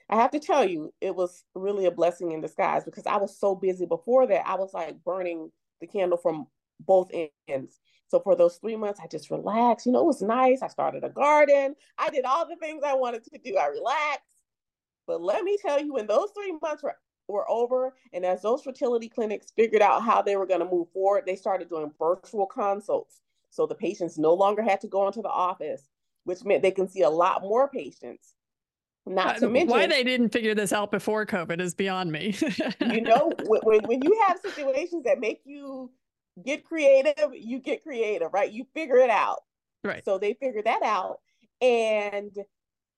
I 0.10 0.16
have 0.16 0.32
to 0.32 0.40
tell 0.40 0.68
you, 0.68 0.94
it 1.00 1.16
was 1.16 1.44
really 1.56 1.86
a 1.86 1.92
blessing 1.92 2.32
in 2.32 2.42
disguise 2.42 2.84
because 2.84 3.08
I 3.08 3.18
was 3.18 3.38
so 3.38 3.56
busy 3.56 3.86
before 3.86 4.28
that. 4.28 4.48
I 4.48 4.56
was 4.56 4.74
like 4.74 5.04
burning 5.04 5.52
the 5.80 5.88
candle 5.88 6.18
from 6.18 6.48
both 6.82 7.12
ends. 7.48 7.80
So 8.08 8.20
for 8.20 8.36
those 8.36 8.58
three 8.58 8.76
months, 8.76 9.00
I 9.02 9.08
just 9.08 9.32
relaxed. 9.32 9.86
You 9.86 9.94
know, 9.94 10.02
it 10.02 10.08
was 10.08 10.22
nice. 10.22 10.62
I 10.62 10.68
started 10.68 11.06
a 11.06 11.10
garden. 11.10 11.76
I 11.98 12.10
did 12.10 12.26
all 12.26 12.46
the 12.46 12.58
things 12.58 12.84
I 12.86 12.94
wanted 12.94 13.24
to 13.24 13.40
do. 13.44 13.56
I 13.56 13.68
relaxed. 13.68 14.26
But 15.08 15.22
let 15.22 15.44
me 15.44 15.58
tell 15.62 15.82
you, 15.82 15.94
when 15.94 16.08
those 16.08 16.30
three 16.36 16.58
months 16.62 16.84
were, 16.84 16.98
were 17.28 17.50
over, 17.50 17.96
and 18.12 18.26
as 18.26 18.42
those 18.42 18.64
fertility 18.64 19.08
clinics 19.08 19.54
figured 19.56 19.82
out 19.82 20.04
how 20.04 20.22
they 20.22 20.36
were 20.36 20.46
going 20.46 20.60
to 20.60 20.66
move 20.66 20.90
forward, 20.92 21.24
they 21.26 21.38
started 21.38 21.70
doing 21.70 21.92
virtual 21.98 22.48
consults. 22.48 23.22
So 23.52 23.68
the 23.68 23.76
patients 23.76 24.18
no 24.18 24.34
longer 24.34 24.64
had 24.64 24.82
to 24.82 24.88
go 24.88 25.06
into 25.06 25.22
the 25.22 25.30
office, 25.30 25.88
which 26.24 26.44
meant 26.44 26.64
they 26.64 26.72
can 26.72 26.88
see 26.88 27.02
a 27.02 27.10
lot 27.10 27.42
more 27.42 27.70
patients. 27.70 28.34
Not 29.06 29.38
to 29.38 29.50
mention 29.50 29.70
why 29.70 29.88
they 29.88 30.04
didn't 30.04 30.30
figure 30.30 30.56
this 30.56 30.72
out 30.72 30.92
before 30.92 31.26
COVID 31.26 31.60
is 31.60 31.74
beyond 31.74 32.12
me. 32.12 32.36
you 32.82 33.02
know, 33.02 33.32
when, 33.46 33.82
when 33.84 34.02
you 34.04 34.24
have 34.28 34.40
situations 34.40 35.04
that 35.06 35.20
make 35.20 35.42
you 35.44 35.92
get 36.46 36.64
creative, 36.64 37.32
you 37.34 37.60
get 37.60 37.84
creative, 37.84 38.32
right? 38.32 38.52
You 38.52 38.66
figure 38.74 38.98
it 38.98 39.10
out. 39.10 39.40
Right. 39.84 40.06
So 40.06 40.18
they 40.18 40.34
figured 40.34 40.66
that 40.66 40.84
out. 40.84 41.20
And 41.62 42.32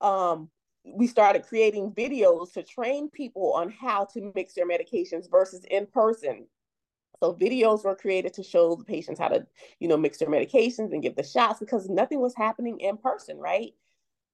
um, 0.01 0.49
we 0.85 1.07
started 1.07 1.43
creating 1.43 1.91
videos 1.91 2.53
to 2.53 2.63
train 2.63 3.09
people 3.09 3.53
on 3.53 3.69
how 3.69 4.05
to 4.13 4.31
mix 4.35 4.53
their 4.53 4.67
medications 4.67 5.31
versus 5.31 5.63
in 5.71 5.87
person. 5.87 6.45
So 7.23 7.33
videos 7.33 7.85
were 7.85 7.95
created 7.95 8.33
to 8.33 8.43
show 8.43 8.75
the 8.75 8.83
patients 8.83 9.17
how 9.17 9.29
to, 9.29 9.47
you 9.79 9.87
know, 9.87 9.95
mix 9.95 10.17
their 10.17 10.27
medications 10.27 10.91
and 10.91 11.01
give 11.01 11.15
the 11.15 11.23
shots 11.23 11.57
because 11.57 11.87
nothing 11.87 12.19
was 12.19 12.35
happening 12.35 12.81
in 12.81 12.97
person, 12.97 13.37
right? 13.37 13.73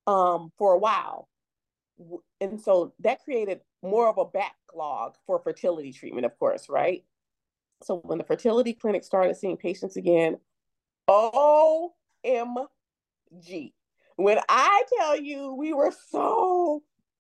Um, 0.07 0.51
for 0.57 0.73
a 0.73 0.79
while. 0.79 1.29
And 2.41 2.59
so 2.59 2.95
that 3.01 3.23
created 3.23 3.59
more 3.83 4.09
of 4.09 4.17
a 4.17 4.25
backlog 4.25 5.17
for 5.27 5.37
fertility 5.37 5.93
treatment, 5.93 6.25
of 6.25 6.35
course, 6.39 6.67
right? 6.67 7.03
So 7.83 7.97
when 7.97 8.17
the 8.17 8.23
fertility 8.23 8.73
clinic 8.73 9.03
started 9.03 9.37
seeing 9.37 9.57
patients 9.57 9.95
again, 9.95 10.39
OMG. 11.07 11.91
When 14.15 14.39
I 14.49 14.83
tell 14.97 15.21
you 15.21 15.53
we 15.53 15.73
were 15.73 15.93
so 16.09 16.58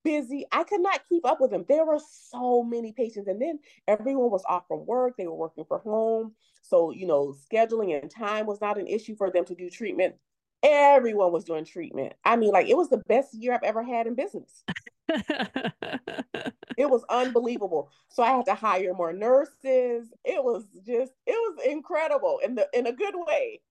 busy, 0.03 0.45
I 0.51 0.63
could 0.63 0.81
not 0.81 1.01
keep 1.07 1.25
up 1.25 1.41
with 1.41 1.51
them. 1.51 1.65
There 1.67 1.85
were 1.85 1.99
so 1.99 2.63
many 2.63 2.91
patients. 2.91 3.27
And 3.27 3.41
then 3.41 3.59
everyone 3.87 4.31
was 4.31 4.43
off 4.47 4.67
from 4.67 4.85
work, 4.85 5.15
they 5.17 5.27
were 5.27 5.35
working 5.35 5.65
from 5.65 5.81
home. 5.81 6.33
So, 6.61 6.91
you 6.91 7.07
know, 7.07 7.35
scheduling 7.51 7.99
and 7.99 8.11
time 8.11 8.45
was 8.45 8.61
not 8.61 8.77
an 8.77 8.87
issue 8.87 9.15
for 9.15 9.31
them 9.31 9.45
to 9.45 9.55
do 9.55 9.69
treatment. 9.69 10.15
Everyone 10.61 11.31
was 11.31 11.45
doing 11.45 11.63
treatment. 11.63 12.13
I 12.25 12.35
mean, 12.35 12.51
like 12.51 12.67
it 12.67 12.75
was 12.75 12.89
the 12.89 13.01
best 13.07 13.33
year 13.33 13.53
I've 13.53 13.63
ever 13.63 13.81
had 13.81 14.07
in 14.07 14.15
business. 14.15 14.63
it 15.07 16.89
was 16.89 17.03
unbelievable. 17.09 17.89
So 18.09 18.23
I 18.23 18.31
had 18.31 18.45
to 18.45 18.55
hire 18.55 18.93
more 18.93 19.13
nurses. 19.13 20.13
It 20.25 20.43
was 20.43 20.65
just, 20.85 21.13
it 21.25 21.31
was 21.31 21.65
incredible 21.65 22.39
in 22.43 22.55
the 22.55 22.67
in 22.73 22.87
a 22.87 22.91
good 22.91 23.15
way. 23.15 23.61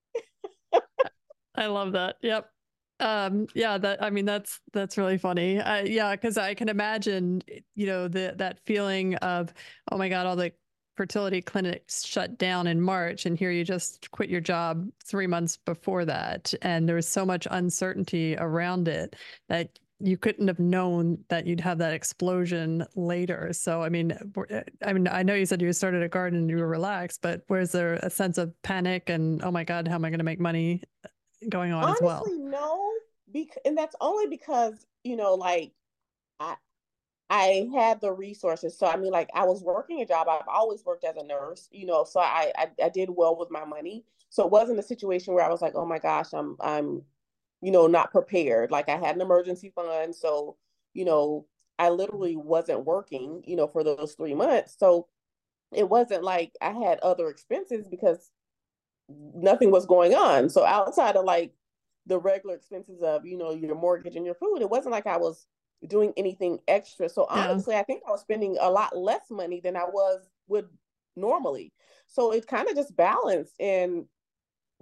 I 1.54 1.66
love 1.66 1.92
that. 1.92 2.16
Yep. 2.22 2.50
Um, 3.00 3.46
yeah, 3.54 3.78
that 3.78 4.02
I 4.02 4.10
mean 4.10 4.24
that's 4.24 4.60
that's 4.72 4.98
really 4.98 5.18
funny. 5.18 5.58
Uh, 5.58 5.84
yeah, 5.84 6.12
because 6.16 6.36
I 6.36 6.54
can 6.54 6.68
imagine, 6.68 7.42
you 7.74 7.86
know, 7.86 8.08
the 8.08 8.34
that 8.36 8.60
feeling 8.66 9.14
of, 9.16 9.52
oh 9.92 9.98
my 9.98 10.08
God, 10.08 10.26
all 10.26 10.36
the 10.36 10.52
fertility 10.96 11.40
clinics 11.40 12.04
shut 12.04 12.38
down 12.38 12.66
in 12.66 12.80
March, 12.80 13.24
and 13.24 13.38
here 13.38 13.52
you 13.52 13.64
just 13.64 14.10
quit 14.10 14.28
your 14.28 14.40
job 14.40 14.88
three 15.04 15.28
months 15.28 15.56
before 15.56 16.04
that, 16.04 16.52
and 16.62 16.88
there 16.88 16.96
was 16.96 17.06
so 17.06 17.24
much 17.24 17.46
uncertainty 17.50 18.36
around 18.36 18.88
it 18.88 19.14
that 19.48 19.78
you 20.00 20.16
couldn't 20.16 20.46
have 20.46 20.60
known 20.60 21.18
that 21.28 21.46
you'd 21.46 21.60
have 21.60 21.78
that 21.78 21.92
explosion 21.92 22.84
later. 22.94 23.52
So, 23.52 23.82
I 23.82 23.88
mean, 23.88 24.16
I 24.84 24.92
mean, 24.92 25.08
I 25.08 25.22
know 25.22 25.34
you 25.34 25.44
said 25.46 25.60
you 25.60 25.72
started 25.72 26.02
a 26.02 26.08
garden 26.08 26.38
and 26.38 26.50
you 26.50 26.56
were 26.56 26.68
relaxed, 26.68 27.20
but 27.20 27.42
was 27.48 27.72
there 27.72 27.94
a 27.94 28.10
sense 28.10 28.38
of 28.38 28.52
panic 28.62 29.08
and 29.08 29.42
oh 29.42 29.50
my 29.50 29.64
god, 29.64 29.88
how 29.88 29.96
am 29.96 30.04
I 30.04 30.10
going 30.10 30.18
to 30.18 30.24
make 30.24 30.38
money 30.40 30.82
going 31.48 31.72
on 31.72 31.82
Honestly, 31.84 32.06
as 32.06 32.06
well? 32.06 32.24
No, 32.28 32.87
and 33.64 33.76
that's 33.76 33.96
only 34.00 34.26
because 34.26 34.86
you 35.04 35.16
know, 35.16 35.34
like 35.34 35.72
I 36.40 36.56
I 37.30 37.68
had 37.74 38.00
the 38.00 38.12
resources. 38.12 38.78
So 38.78 38.86
I 38.86 38.96
mean, 38.96 39.12
like 39.12 39.30
I 39.34 39.44
was 39.44 39.62
working 39.62 40.00
a 40.02 40.06
job. 40.06 40.28
I've 40.28 40.48
always 40.48 40.84
worked 40.84 41.04
as 41.04 41.16
a 41.16 41.24
nurse, 41.24 41.68
you 41.72 41.86
know. 41.86 42.04
So 42.04 42.20
I 42.20 42.52
I, 42.56 42.68
I 42.84 42.88
did 42.90 43.10
well 43.10 43.36
with 43.38 43.50
my 43.50 43.64
money. 43.64 44.04
So 44.30 44.44
it 44.44 44.52
wasn't 44.52 44.78
a 44.78 44.82
situation 44.82 45.34
where 45.34 45.44
I 45.44 45.50
was 45.50 45.62
like, 45.62 45.74
oh 45.74 45.86
my 45.86 45.98
gosh, 45.98 46.32
I'm 46.34 46.56
I'm 46.60 47.02
you 47.60 47.72
know, 47.72 47.86
not 47.86 48.12
prepared. 48.12 48.70
Like 48.70 48.88
I 48.88 48.96
had 48.96 49.16
an 49.16 49.20
emergency 49.22 49.72
fund. 49.74 50.14
So, 50.14 50.56
you 50.94 51.04
know, 51.04 51.46
I 51.78 51.90
literally 51.90 52.36
wasn't 52.36 52.84
working, 52.84 53.42
you 53.46 53.56
know, 53.56 53.66
for 53.66 53.84
those 53.84 54.14
three 54.14 54.34
months. 54.34 54.76
So 54.78 55.08
it 55.72 55.88
wasn't 55.88 56.24
like 56.24 56.52
I 56.60 56.70
had 56.72 56.98
other 57.00 57.28
expenses 57.28 57.88
because 57.88 58.30
nothing 59.08 59.70
was 59.70 59.86
going 59.86 60.14
on. 60.14 60.48
So 60.50 60.64
outside 60.64 61.16
of 61.16 61.24
like 61.24 61.52
the 62.08 62.18
regular 62.18 62.56
expenses 62.56 63.00
of, 63.02 63.24
you 63.24 63.36
know, 63.36 63.52
your 63.52 63.76
mortgage 63.76 64.16
and 64.16 64.26
your 64.26 64.34
food, 64.34 64.60
it 64.60 64.70
wasn't 64.70 64.92
like 64.92 65.06
I 65.06 65.18
was 65.18 65.46
doing 65.86 66.12
anything 66.16 66.58
extra. 66.66 67.08
So 67.08 67.26
honestly. 67.28 67.76
I 67.76 67.84
think 67.84 68.02
I 68.06 68.10
was 68.10 68.22
spending 68.22 68.56
a 68.60 68.70
lot 68.70 68.96
less 68.96 69.30
money 69.30 69.60
than 69.62 69.76
I 69.76 69.84
was 69.84 70.28
would 70.48 70.68
normally. 71.14 71.72
So 72.06 72.32
it 72.32 72.46
kind 72.46 72.68
of 72.68 72.74
just 72.74 72.96
balanced. 72.96 73.54
And 73.60 74.06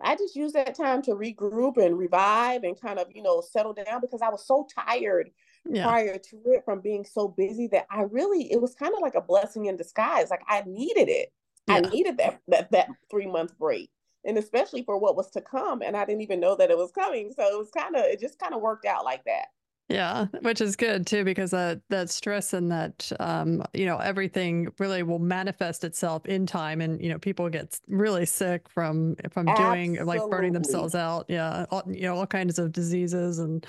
I 0.00 0.14
just 0.14 0.36
used 0.36 0.54
that 0.54 0.74
time 0.74 1.02
to 1.02 1.12
regroup 1.12 1.78
and 1.78 1.98
revive 1.98 2.62
and 2.62 2.80
kind 2.80 2.98
of, 2.98 3.08
you 3.14 3.22
know, 3.22 3.40
settle 3.40 3.72
down 3.72 4.00
because 4.00 4.22
I 4.22 4.28
was 4.28 4.46
so 4.46 4.66
tired 4.74 5.30
yeah. 5.68 5.84
prior 5.84 6.18
to 6.18 6.42
it 6.46 6.64
from 6.64 6.80
being 6.80 7.04
so 7.04 7.28
busy 7.28 7.66
that 7.68 7.86
I 7.90 8.02
really 8.02 8.52
it 8.52 8.60
was 8.60 8.74
kind 8.74 8.94
of 8.94 9.00
like 9.00 9.14
a 9.14 9.20
blessing 9.20 9.66
in 9.66 9.76
disguise. 9.76 10.30
Like 10.30 10.42
I 10.46 10.62
needed 10.66 11.08
it. 11.08 11.32
Yeah. 11.66 11.76
I 11.76 11.80
needed 11.80 12.18
that 12.18 12.40
that 12.48 12.70
that 12.72 12.88
three 13.10 13.26
month 13.26 13.58
break. 13.58 13.90
And 14.26 14.36
especially 14.36 14.82
for 14.82 14.98
what 14.98 15.16
was 15.16 15.30
to 15.30 15.40
come. 15.40 15.80
And 15.82 15.96
I 15.96 16.04
didn't 16.04 16.22
even 16.22 16.40
know 16.40 16.56
that 16.56 16.70
it 16.70 16.76
was 16.76 16.90
coming. 16.90 17.32
So 17.34 17.44
it 17.44 17.56
was 17.56 17.70
kind 17.70 17.96
of 17.96 18.02
it 18.04 18.20
just 18.20 18.38
kind 18.38 18.54
of 18.54 18.60
worked 18.60 18.84
out 18.84 19.04
like 19.04 19.24
that. 19.24 19.46
Yeah, 19.88 20.26
which 20.40 20.60
is 20.60 20.74
good 20.74 21.06
too, 21.06 21.22
because 21.22 21.52
that 21.52 21.80
that 21.90 22.10
stress 22.10 22.52
and 22.52 22.72
that 22.72 23.12
um, 23.20 23.62
you 23.72 23.86
know 23.86 23.98
everything 23.98 24.72
really 24.80 25.04
will 25.04 25.20
manifest 25.20 25.84
itself 25.84 26.26
in 26.26 26.44
time, 26.44 26.80
and 26.80 27.00
you 27.00 27.08
know 27.08 27.18
people 27.18 27.48
get 27.48 27.78
really 27.86 28.26
sick 28.26 28.68
from 28.68 29.14
from 29.30 29.48
Absolutely. 29.48 29.94
doing 29.94 30.04
like 30.06 30.28
burning 30.28 30.52
themselves 30.52 30.96
out. 30.96 31.26
Yeah, 31.28 31.66
all, 31.70 31.84
you 31.86 32.02
know 32.02 32.16
all 32.16 32.26
kinds 32.26 32.58
of 32.58 32.72
diseases 32.72 33.38
and 33.38 33.64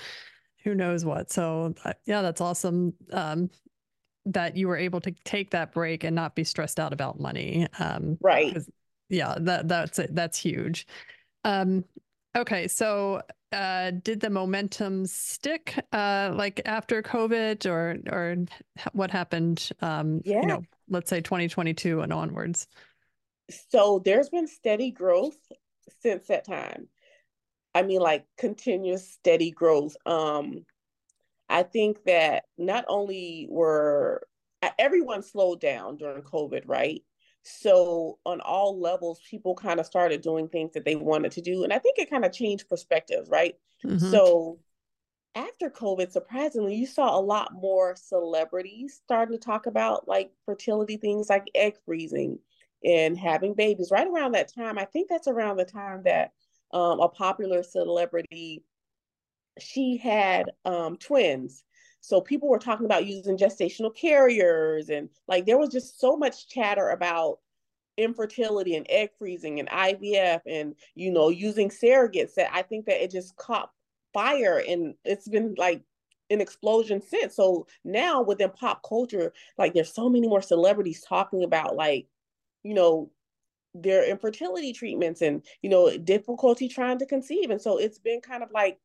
who 0.64 0.74
knows 0.74 1.04
what. 1.04 1.30
So 1.30 1.74
uh, 1.84 1.92
yeah, 2.04 2.20
that's 2.20 2.40
awesome 2.40 2.94
um, 3.12 3.48
that 4.26 4.56
you 4.56 4.66
were 4.66 4.76
able 4.76 5.00
to 5.02 5.12
take 5.24 5.50
that 5.50 5.72
break 5.72 6.02
and 6.02 6.16
not 6.16 6.34
be 6.34 6.42
stressed 6.42 6.80
out 6.80 6.92
about 6.92 7.20
money. 7.20 7.68
Um, 7.78 8.18
right. 8.20 8.56
Yeah, 9.08 9.36
that 9.40 9.68
that's 9.68 9.98
it. 9.98 10.14
that's 10.14 10.38
huge. 10.38 10.86
Um, 11.44 11.84
okay, 12.36 12.68
so 12.68 13.22
uh, 13.52 13.92
did 14.02 14.20
the 14.20 14.30
momentum 14.30 15.06
stick 15.06 15.82
uh, 15.92 16.32
like 16.34 16.60
after 16.66 17.02
COVID 17.02 17.66
or 17.66 17.96
or 18.12 18.36
what 18.92 19.10
happened? 19.10 19.70
Um, 19.80 20.20
yeah. 20.24 20.42
You 20.42 20.46
know, 20.46 20.62
let's 20.88 21.10
say 21.10 21.20
2022 21.20 22.00
and 22.00 22.12
onwards. 22.12 22.66
So 23.70 24.02
there's 24.04 24.28
been 24.28 24.46
steady 24.46 24.90
growth 24.90 25.38
since 26.00 26.26
that 26.26 26.44
time. 26.44 26.88
I 27.74 27.82
mean, 27.82 28.00
like 28.00 28.26
continuous 28.36 29.10
steady 29.10 29.50
growth. 29.50 29.96
Um, 30.04 30.66
I 31.48 31.62
think 31.62 32.04
that 32.04 32.44
not 32.58 32.84
only 32.88 33.46
were 33.50 34.26
everyone 34.78 35.22
slowed 35.22 35.60
down 35.60 35.96
during 35.96 36.22
COVID, 36.22 36.64
right? 36.66 37.02
So 37.48 38.18
on 38.26 38.40
all 38.40 38.78
levels, 38.78 39.20
people 39.28 39.54
kind 39.54 39.80
of 39.80 39.86
started 39.86 40.20
doing 40.20 40.48
things 40.48 40.72
that 40.74 40.84
they 40.84 40.96
wanted 40.96 41.32
to 41.32 41.40
do. 41.40 41.64
And 41.64 41.72
I 41.72 41.78
think 41.78 41.98
it 41.98 42.10
kind 42.10 42.24
of 42.24 42.32
changed 42.32 42.68
perspectives, 42.68 43.28
right? 43.28 43.54
Mm-hmm. 43.84 44.10
So 44.10 44.58
after 45.34 45.70
COVID, 45.70 46.10
surprisingly, 46.10 46.74
you 46.74 46.86
saw 46.86 47.18
a 47.18 47.20
lot 47.20 47.52
more 47.54 47.96
celebrities 47.96 49.00
starting 49.02 49.38
to 49.38 49.44
talk 49.44 49.66
about 49.66 50.08
like 50.08 50.30
fertility 50.44 50.96
things 50.96 51.28
like 51.30 51.50
egg 51.54 51.74
freezing 51.84 52.38
and 52.84 53.16
having 53.16 53.54
babies. 53.54 53.90
Right 53.90 54.06
around 54.06 54.32
that 54.32 54.52
time, 54.52 54.78
I 54.78 54.84
think 54.84 55.08
that's 55.08 55.28
around 55.28 55.56
the 55.56 55.64
time 55.64 56.02
that 56.04 56.32
um, 56.72 57.00
a 57.00 57.08
popular 57.08 57.62
celebrity 57.62 58.62
she 59.58 59.96
had 59.96 60.50
um, 60.64 60.96
twins 60.96 61.64
so 62.00 62.20
people 62.20 62.48
were 62.48 62.58
talking 62.58 62.86
about 62.86 63.06
using 63.06 63.36
gestational 63.36 63.94
carriers 63.94 64.88
and 64.88 65.08
like 65.26 65.46
there 65.46 65.58
was 65.58 65.70
just 65.70 66.00
so 66.00 66.16
much 66.16 66.48
chatter 66.48 66.90
about 66.90 67.38
infertility 67.96 68.76
and 68.76 68.86
egg 68.88 69.10
freezing 69.18 69.58
and 69.58 69.68
IVF 69.68 70.40
and 70.46 70.74
you 70.94 71.10
know 71.10 71.28
using 71.28 71.68
surrogates 71.68 72.34
that 72.34 72.50
I 72.52 72.62
think 72.62 72.86
that 72.86 73.02
it 73.02 73.10
just 73.10 73.36
caught 73.36 73.70
fire 74.14 74.62
and 74.66 74.94
it's 75.04 75.28
been 75.28 75.54
like 75.58 75.82
an 76.30 76.40
explosion 76.40 77.00
since. 77.00 77.36
So 77.36 77.66
now 77.84 78.22
within 78.22 78.50
pop 78.50 78.82
culture, 78.86 79.32
like 79.56 79.74
there's 79.74 79.92
so 79.92 80.08
many 80.08 80.28
more 80.28 80.42
celebrities 80.42 81.04
talking 81.06 81.42
about 81.42 81.76
like, 81.76 82.06
you 82.62 82.74
know, 82.74 83.10
their 83.74 84.08
infertility 84.08 84.72
treatments 84.72 85.20
and 85.20 85.44
you 85.62 85.68
know 85.68 85.96
difficulty 85.98 86.68
trying 86.68 86.98
to 86.98 87.06
conceive 87.06 87.50
and 87.50 87.60
so 87.60 87.76
it's 87.76 87.98
been 87.98 88.20
kind 88.20 88.42
of 88.42 88.50
like 88.50 88.78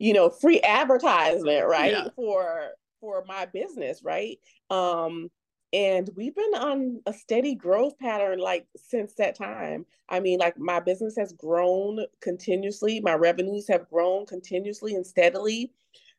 you 0.00 0.14
know 0.14 0.30
free 0.30 0.60
advertisement 0.62 1.68
right 1.68 1.92
yeah. 1.92 2.08
for 2.16 2.70
for 3.00 3.24
my 3.28 3.46
business 3.46 4.02
right? 4.02 4.38
Um 4.70 5.30
and 5.72 6.10
we've 6.16 6.34
been 6.34 6.54
on 6.56 7.00
a 7.06 7.12
steady 7.12 7.54
growth 7.54 7.96
pattern 7.98 8.40
like 8.40 8.66
since 8.76 9.14
that 9.14 9.36
time. 9.36 9.86
I 10.08 10.18
mean 10.18 10.40
like 10.40 10.58
my 10.58 10.80
business 10.80 11.14
has 11.16 11.32
grown 11.32 12.00
continuously. 12.20 12.98
My 13.00 13.14
revenues 13.14 13.68
have 13.68 13.88
grown 13.88 14.26
continuously 14.26 14.96
and 14.96 15.06
steadily 15.06 15.72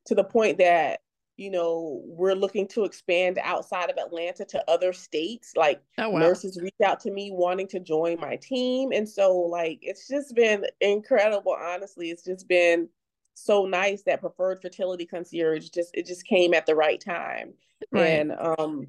to 0.06 0.16
the 0.16 0.24
point 0.24 0.60
that 0.60 1.02
you 1.38 1.50
know 1.50 2.02
we're 2.06 2.36
looking 2.36 2.68
to 2.68 2.84
expand 2.84 3.40
outside 3.44 3.90
of 3.90 3.98
atlanta 3.98 4.46
to 4.46 4.64
other 4.70 4.94
states. 4.94 5.54
Like 5.56 5.82
oh, 5.98 6.12
wow. 6.12 6.20
nurses 6.20 6.60
reach 6.62 6.76
out 6.86 7.00
to 7.02 7.12
me 7.12 7.32
wanting 7.34 7.68
to 7.70 7.80
join 7.80 8.20
my 8.20 8.38
team. 8.38 8.92
And 8.92 9.10
so 9.10 9.36
like 9.36 9.80
it's 9.82 10.08
just 10.08 10.36
been 10.36 10.66
incredible 10.82 11.58
honestly. 11.60 12.12
It's 12.12 12.24
just 12.24 12.48
been 12.48 12.88
so 13.34 13.66
nice 13.66 14.04
that 14.04 14.22
preferred 14.22 14.62
fertility 14.62 15.06
concierge 15.06 15.70
just 15.70 15.90
it 15.94 16.06
just 16.06 16.26
came 16.26 16.54
at 16.54 16.66
the 16.66 16.76
right 16.76 17.02
time 17.02 17.54
right. 17.92 18.06
and 18.06 18.34
um 18.34 18.88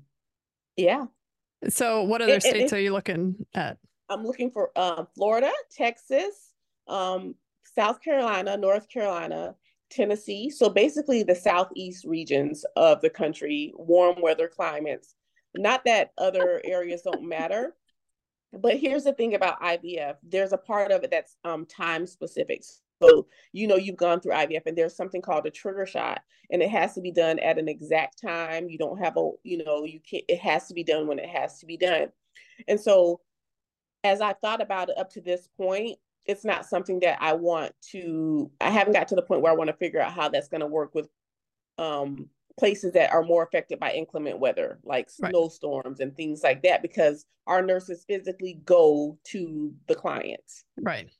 yeah. 0.77 1.07
So, 1.69 2.03
what 2.03 2.23
other 2.23 2.35
it, 2.35 2.43
states 2.43 2.73
it, 2.73 2.77
are 2.77 2.81
you 2.81 2.93
looking 2.93 3.47
at? 3.55 3.79
I'm 4.09 4.25
looking 4.25 4.51
for 4.51 4.71
uh, 4.77 5.05
Florida, 5.15 5.53
Texas, 5.71 6.53
um, 6.89 7.35
South 7.75 8.03
Carolina, 8.03 8.57
North 8.57 8.89
Carolina, 8.89 9.55
Tennessee. 9.91 10.51
So, 10.51 10.69
basically, 10.69 11.23
the 11.23 11.35
southeast 11.35 12.05
regions 12.05 12.65
of 12.77 13.01
the 13.01 13.11
country, 13.11 13.73
warm 13.77 14.21
weather 14.21 14.49
climates. 14.49 15.15
Not 15.55 15.85
that 15.85 16.13
other 16.17 16.61
areas 16.65 17.03
don't 17.03 17.29
matter, 17.29 17.75
but 18.53 18.79
here's 18.79 19.05
the 19.05 19.13
thing 19.13 19.35
about 19.35 19.61
IVF 19.61 20.17
there's 20.23 20.53
a 20.53 20.59
part 20.59 20.91
of 20.91 21.05
it 21.05 21.11
that's 21.11 21.37
um, 21.45 21.67
time 21.67 22.07
specific. 22.07 22.65
So, 23.03 23.27
you 23.53 23.67
know, 23.67 23.77
you've 23.77 23.97
gone 23.97 24.21
through 24.21 24.33
IVF 24.33 24.63
and 24.67 24.77
there's 24.77 24.97
something 24.97 25.23
called 25.23 25.47
a 25.47 25.51
trigger 25.51 25.87
shot 25.87 26.23
and 26.51 26.63
it 26.63 26.71
has 26.71 26.95
to 26.95 27.01
be 27.01 27.11
done 27.11 27.39
at 27.39 27.59
an 27.59 27.69
exact 27.69 28.21
time. 28.21 28.69
You 28.69 28.79
don't 28.79 28.99
have 28.99 29.17
a, 29.17 29.31
you 29.43 29.65
know, 29.65 29.85
you 29.85 30.01
can't, 30.01 30.25
it 30.29 30.39
has 30.41 30.69
to 30.69 30.75
be 30.75 30.85
done 30.85 31.07
when 31.07 31.19
it 31.19 31.29
has 31.29 31.59
to 31.59 31.67
be 31.67 31.77
done. 31.77 32.09
And 32.69 32.81
so, 32.81 33.21
as 34.05 34.21
I 34.21 34.33
thought 34.33 34.61
about 34.61 34.91
it 34.91 34.99
up 34.99 35.11
to 35.13 35.21
this 35.21 35.49
point, 35.57 35.99
it's 36.27 36.45
not 36.45 36.67
something 36.67 37.01
that 37.01 37.19
I 37.21 37.33
want 37.35 37.73
to, 37.91 38.51
I 38.61 38.71
haven't 38.71 38.95
got 38.95 39.09
to 39.09 39.15
the 39.15 39.23
point 39.23 39.43
where 39.43 39.53
I 39.53 39.57
want 39.57 39.69
to 39.69 39.77
figure 39.77 40.01
out 40.01 40.13
how 40.13 40.29
that's 40.29 40.49
going 40.49 40.61
to 40.61 40.67
work 40.67 40.95
with 40.95 41.09
um, 41.79 42.29
places 42.59 42.93
that 42.93 43.13
are 43.13 43.23
more 43.23 43.43
affected 43.43 43.81
by 43.81 43.93
inclement 43.93 44.39
weather, 44.39 44.79
like 44.85 45.09
right. 45.21 45.31
snowstorms 45.31 46.01
and 46.01 46.15
things 46.17 46.43
like 46.43 46.63
that, 46.63 46.83
because 46.83 47.25
our 47.47 47.63
nurses 47.63 48.05
physically 48.07 48.61
go 48.65 49.19
to 49.25 49.73
the 49.89 49.95
clients. 49.95 50.65
Right. 50.81 51.11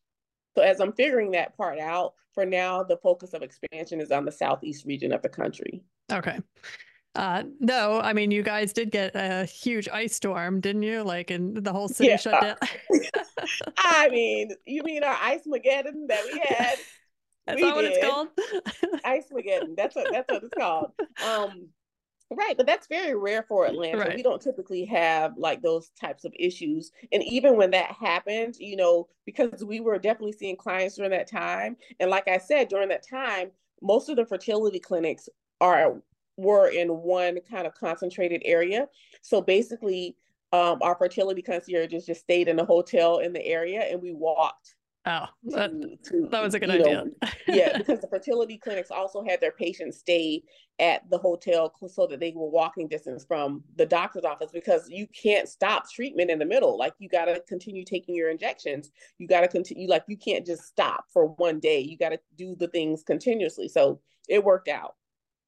So 0.57 0.63
as 0.63 0.81
I'm 0.81 0.93
figuring 0.93 1.31
that 1.33 1.57
part 1.57 1.79
out, 1.79 2.15
for 2.35 2.47
now, 2.47 2.83
the 2.83 2.97
focus 2.97 3.35
of 3.35 3.43
expansion 3.43 4.01
is 4.01 4.11
on 4.11 4.25
the 4.25 4.33
southeast 4.33 4.87
region 4.87 5.13
of 5.13 5.23
the 5.23 5.29
country. 5.29 5.83
Okay. 6.11 6.39
Uh, 7.15 7.43
no, 7.61 8.01
I 8.01 8.15
mean, 8.15 8.31
you 8.31 8.43
guys 8.43 8.73
did 8.73 8.91
get 8.91 9.15
a 9.15 9.45
huge 9.45 9.89
ice 9.89 10.15
storm, 10.15 10.61
didn't 10.61 10.83
you? 10.83 11.03
Like, 11.03 11.31
and 11.31 11.57
the 11.57 11.73
whole 11.73 11.89
city 11.89 12.11
yeah. 12.11 12.17
shut 12.17 12.41
down. 12.41 12.57
I 13.77 14.09
mean, 14.09 14.51
you 14.65 14.83
mean 14.83 15.05
our 15.05 15.19
ice 15.21 15.43
mageddon 15.47 16.09
that 16.09 16.25
we 16.33 16.39
had? 16.39 16.77
That's 17.47 17.61
we 17.61 17.73
what 17.73 17.83
did. 17.83 17.93
it's 17.93 18.07
called. 18.07 18.29
ice 19.05 19.27
mageddon. 19.33 19.77
That's 19.77 19.97
what 19.97 20.13
that's 20.13 20.31
what 20.33 20.45
it's 20.45 20.55
called. 20.57 20.93
Um, 21.27 21.71
Right, 22.37 22.57
but 22.57 22.67
that's 22.67 22.87
very 22.87 23.15
rare 23.15 23.43
for 23.43 23.67
Atlanta. 23.67 23.99
Right. 23.99 24.17
We 24.17 24.23
don't 24.23 24.41
typically 24.41 24.85
have 24.87 25.37
like 25.37 25.63
those 25.63 25.91
types 26.01 26.25
of 26.25 26.33
issues. 26.39 26.93
And 27.13 27.23
even 27.25 27.57
when 27.57 27.71
that 27.73 27.93
happened, 27.93 28.57
you 28.59 28.77
know, 28.77 29.09
because 29.27 29.65
we 29.65 29.81
were 29.81 29.99
definitely 29.99 30.33
seeing 30.33 30.57
clients 30.57 30.97
during 30.97 31.11
that 31.11 31.31
time. 31.31 31.77
And 32.01 32.11
like 32.11 32.29
I 32.29 32.39
said, 32.39 32.69
during 32.69 32.89
that 32.89 33.07
time, 33.09 33.51
most 33.81 34.09
of 34.09 34.17
the 34.17 34.27
fertility 34.27 34.79
clinics 34.79 35.29
are 35.61 36.03
were 36.37 36.69
in 36.69 36.89
one 36.89 37.39
kind 37.51 37.67
of 37.67 37.75
concentrated 37.75 38.43
area. 38.45 38.89
So 39.21 39.41
basically, 39.41 40.17
um, 40.53 40.79
our 40.83 40.95
fertility 40.95 41.43
concierges 41.43 42.07
just 42.07 42.21
stayed 42.21 42.49
in 42.49 42.59
a 42.59 42.65
hotel 42.65 43.19
in 43.19 43.33
the 43.33 43.45
area 43.45 43.81
and 43.81 44.01
we 44.03 44.13
walked 44.13 44.75
Oh, 45.05 45.27
that, 45.45 45.73
to, 46.05 46.29
that 46.31 46.43
was 46.43 46.55
a 46.55 46.61
good 46.61 46.71
idea. 46.71 47.05
Know, 47.05 47.29
yeah, 47.49 47.77
because 47.77 47.99
the 48.01 48.07
fertility 48.07 48.57
clinics 48.57 48.93
also 48.93 49.25
had 49.25 49.41
their 49.41 49.51
patients 49.51 49.99
stay 49.99 50.45
at 50.79 51.09
the 51.11 51.19
hotel 51.19 51.75
so 51.89 52.07
that 52.07 52.21
they 52.21 52.33
were 52.37 52.49
walking 52.49 52.87
distance 52.87 53.25
from 53.25 53.65
the 53.75 53.85
doctor's 53.85 54.25
office 54.25 54.53
because 54.53 54.89
you 54.89 55.09
can't 55.09 55.49
stop 55.49 55.91
treatment 55.91 56.31
in 56.31 56.39
the 56.39 56.45
middle. 56.45 56.79
Like 56.79 56.95
you 57.01 57.09
got 57.09 57.25
to 57.25 57.43
continue 57.49 57.85
taking 57.85 58.15
your 58.15 58.31
injections. 58.31 58.93
You 59.19 59.27
got 59.27 59.41
to 59.41 59.49
continue, 59.49 59.89
like 59.89 60.05
you 60.07 60.17
can't 60.17 60.47
just 60.47 60.63
stop 60.63 61.07
for 61.13 61.27
one 61.27 61.59
day. 61.59 61.81
You 61.81 61.99
got 61.99 62.11
to 62.11 62.21
do 62.37 62.55
the 62.57 62.69
things 62.69 63.03
continuously. 63.03 63.67
So 63.69 64.01
it 64.29 64.45
worked 64.45 64.69
out. 64.69 64.95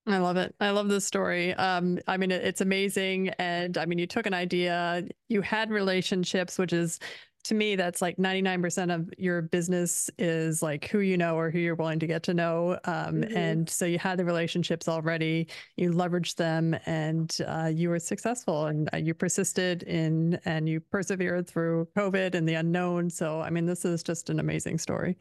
I 0.07 0.19
love 0.19 0.37
it. 0.37 0.55
I 0.61 0.71
love 0.71 0.89
this 0.89 1.07
story. 1.07 1.55
Um, 1.55 1.99
I 2.07 2.17
mean, 2.17 2.31
it's 2.31 2.61
amazing. 2.61 3.31
And 3.39 3.79
I 3.79 3.87
mean, 3.87 3.99
you 3.99 4.07
took 4.07 4.27
an 4.27 4.35
idea, 4.35 5.05
you 5.29 5.41
had 5.41 5.71
relationships, 5.71 6.59
which 6.59 6.75
is 6.75 6.99
to 7.45 7.55
me, 7.55 7.77
that's 7.77 8.01
like 8.01 8.17
99% 8.17 8.95
of 8.95 9.13
your 9.19 9.43
business 9.43 10.11
is 10.19 10.63
like 10.63 10.89
who 10.89 11.01
you 11.01 11.17
know 11.17 11.37
or 11.37 11.51
who 11.51 11.59
you're 11.59 11.75
willing 11.75 11.99
to 11.99 12.07
get 12.07 12.23
to 12.25 12.35
know. 12.35 12.79
Um, 12.85 13.23
mm-hmm. 13.23 13.37
And 13.37 13.69
so 13.69 13.85
you 13.85 13.99
had 13.99 14.19
the 14.19 14.25
relationships 14.25 14.89
already, 14.89 15.49
you 15.77 15.91
leveraged 15.91 16.37
them, 16.37 16.75
and 16.87 17.37
uh, 17.47 17.71
you 17.73 17.91
were 17.91 17.99
successful 17.99 18.67
and 18.67 18.89
uh, 18.95 18.97
you 18.97 19.13
persisted 19.13 19.83
in 19.83 20.41
and 20.47 20.69
you 20.69 20.81
persevered 20.81 21.47
through 21.47 21.87
COVID 21.97 22.35
and 22.35 22.49
the 22.49 22.55
unknown. 22.55 23.11
So, 23.11 23.41
I 23.43 23.51
mean, 23.51 23.67
this 23.67 23.85
is 23.85 24.03
just 24.03 24.31
an 24.31 24.41
amazing 24.41 24.79
story. 24.79 25.19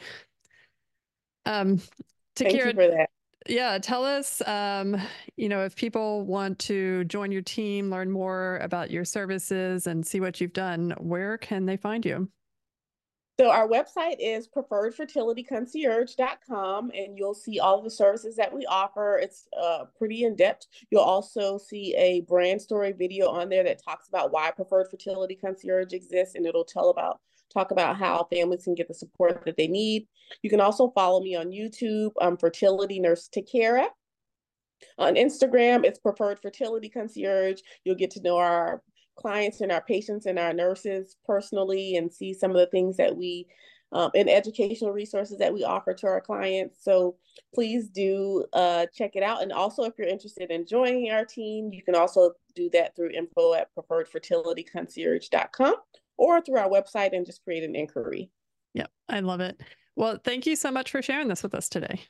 Um, 1.45 1.81
Thank 2.35 2.53
you 2.53 2.71
for 2.73 2.87
that 2.87 3.09
yeah 3.47 3.77
tell 3.77 4.05
us 4.05 4.41
um, 4.47 4.95
you 5.37 5.49
know 5.49 5.63
if 5.63 5.75
people 5.75 6.25
want 6.25 6.57
to 6.59 7.03
join 7.05 7.31
your 7.31 7.41
team 7.41 7.89
learn 7.89 8.11
more 8.11 8.57
about 8.61 8.91
your 8.91 9.05
services 9.05 9.87
and 9.87 10.05
see 10.05 10.19
what 10.19 10.39
you've 10.39 10.53
done 10.53 10.93
where 10.99 11.37
can 11.37 11.65
they 11.65 11.77
find 11.77 12.05
you 12.05 12.29
so 13.39 13.49
our 13.49 13.67
website 13.67 14.17
is 14.19 14.47
preferredfertilityconcierge.com 14.47 16.91
and 16.91 17.17
you'll 17.17 17.33
see 17.33 17.59
all 17.59 17.81
the 17.81 17.89
services 17.89 18.35
that 18.35 18.53
we 18.53 18.63
offer. 18.67 19.17
It's 19.17 19.47
uh, 19.59 19.85
pretty 19.97 20.23
in-depth. 20.23 20.67
You'll 20.91 21.01
also 21.01 21.57
see 21.57 21.95
a 21.95 22.21
brand 22.21 22.61
story 22.61 22.91
video 22.91 23.29
on 23.29 23.49
there 23.49 23.63
that 23.63 23.83
talks 23.83 24.07
about 24.07 24.31
why 24.31 24.51
Preferred 24.51 24.91
Fertility 24.91 25.35
Concierge 25.35 25.93
exists 25.93 26.35
and 26.35 26.45
it'll 26.45 26.63
tell 26.63 26.91
about 26.91 27.21
talk 27.53 27.71
about 27.71 27.97
how 27.97 28.27
families 28.31 28.63
can 28.63 28.75
get 28.75 28.87
the 28.87 28.93
support 28.93 29.43
that 29.45 29.57
they 29.57 29.67
need. 29.67 30.07
You 30.41 30.49
can 30.49 30.61
also 30.61 30.91
follow 30.91 31.21
me 31.21 31.35
on 31.35 31.51
YouTube, 31.51 32.11
um, 32.21 32.37
Fertility 32.37 32.99
Nurse 32.99 33.29
Takera. 33.35 33.87
On 34.97 35.15
Instagram, 35.15 35.85
it's 35.85 35.99
Preferred 35.99 36.39
Fertility 36.41 36.89
Concierge. 36.89 37.61
You'll 37.85 37.95
get 37.95 38.11
to 38.11 38.21
know 38.21 38.37
our 38.37 38.81
clients 39.15 39.61
and 39.61 39.71
our 39.71 39.81
patients 39.81 40.25
and 40.25 40.39
our 40.39 40.53
nurses 40.53 41.15
personally 41.25 41.95
and 41.95 42.11
see 42.11 42.33
some 42.33 42.51
of 42.51 42.57
the 42.57 42.67
things 42.67 42.97
that 42.97 43.15
we 43.15 43.47
um, 43.93 44.09
and 44.15 44.29
educational 44.29 44.91
resources 44.91 45.37
that 45.37 45.53
we 45.53 45.63
offer 45.63 45.93
to 45.93 46.07
our 46.07 46.19
clients. 46.19 46.83
So 46.83 47.15
please 47.53 47.89
do 47.89 48.43
uh, 48.51 48.87
check 48.93 49.15
it 49.15 49.21
out. 49.21 49.43
And 49.43 49.53
also, 49.53 49.83
if 49.83 49.93
you're 49.97 50.07
interested 50.07 50.49
in 50.49 50.65
joining 50.65 51.11
our 51.11 51.25
team, 51.25 51.69
you 51.71 51.83
can 51.83 51.93
also 51.93 52.31
do 52.55 52.71
that 52.73 52.95
through 52.95 53.11
info 53.11 53.53
at 53.53 53.69
preferredfertilityconcierge.com 53.75 55.75
or 56.17 56.41
through 56.41 56.57
our 56.57 56.69
website 56.69 57.15
and 57.15 57.25
just 57.25 57.43
create 57.43 57.63
an 57.63 57.75
inquiry. 57.75 58.29
Yep, 58.73 58.91
I 59.09 59.19
love 59.19 59.39
it. 59.39 59.61
Well, 59.95 60.19
thank 60.23 60.45
you 60.45 60.55
so 60.55 60.71
much 60.71 60.91
for 60.91 61.01
sharing 61.01 61.27
this 61.27 61.43
with 61.43 61.53
us 61.53 61.69
today. 61.69 62.01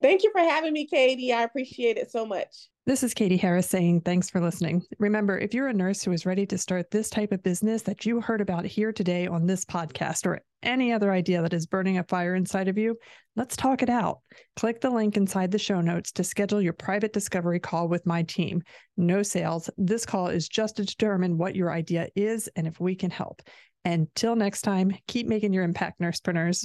Thank 0.00 0.22
you 0.22 0.30
for 0.30 0.40
having 0.40 0.72
me, 0.72 0.86
Katie. 0.86 1.32
I 1.32 1.42
appreciate 1.42 1.96
it 1.96 2.10
so 2.10 2.24
much. 2.24 2.68
This 2.88 3.02
is 3.02 3.12
Katie 3.12 3.36
Harris 3.36 3.68
saying 3.68 4.00
thanks 4.00 4.30
for 4.30 4.40
listening. 4.40 4.82
Remember, 4.98 5.36
if 5.36 5.52
you're 5.52 5.68
a 5.68 5.74
nurse 5.74 6.02
who 6.02 6.12
is 6.12 6.24
ready 6.24 6.46
to 6.46 6.56
start 6.56 6.90
this 6.90 7.10
type 7.10 7.32
of 7.32 7.42
business 7.42 7.82
that 7.82 8.06
you 8.06 8.22
heard 8.22 8.40
about 8.40 8.64
here 8.64 8.94
today 8.94 9.26
on 9.26 9.44
this 9.44 9.66
podcast 9.66 10.24
or 10.24 10.40
any 10.62 10.90
other 10.90 11.12
idea 11.12 11.42
that 11.42 11.52
is 11.52 11.66
burning 11.66 11.98
a 11.98 12.04
fire 12.04 12.34
inside 12.34 12.66
of 12.66 12.78
you, 12.78 12.96
let's 13.36 13.58
talk 13.58 13.82
it 13.82 13.90
out. 13.90 14.20
Click 14.56 14.80
the 14.80 14.88
link 14.88 15.18
inside 15.18 15.50
the 15.50 15.58
show 15.58 15.82
notes 15.82 16.12
to 16.12 16.24
schedule 16.24 16.62
your 16.62 16.72
private 16.72 17.12
discovery 17.12 17.60
call 17.60 17.88
with 17.88 18.06
my 18.06 18.22
team. 18.22 18.62
No 18.96 19.22
sales. 19.22 19.68
This 19.76 20.06
call 20.06 20.28
is 20.28 20.48
just 20.48 20.76
to 20.76 20.84
determine 20.86 21.36
what 21.36 21.54
your 21.54 21.70
idea 21.70 22.08
is 22.16 22.48
and 22.56 22.66
if 22.66 22.80
we 22.80 22.94
can 22.94 23.10
help. 23.10 23.42
Until 23.84 24.34
next 24.34 24.62
time, 24.62 24.96
keep 25.06 25.26
making 25.26 25.52
your 25.52 25.64
impact, 25.64 26.00
nursepreneurs. 26.00 26.64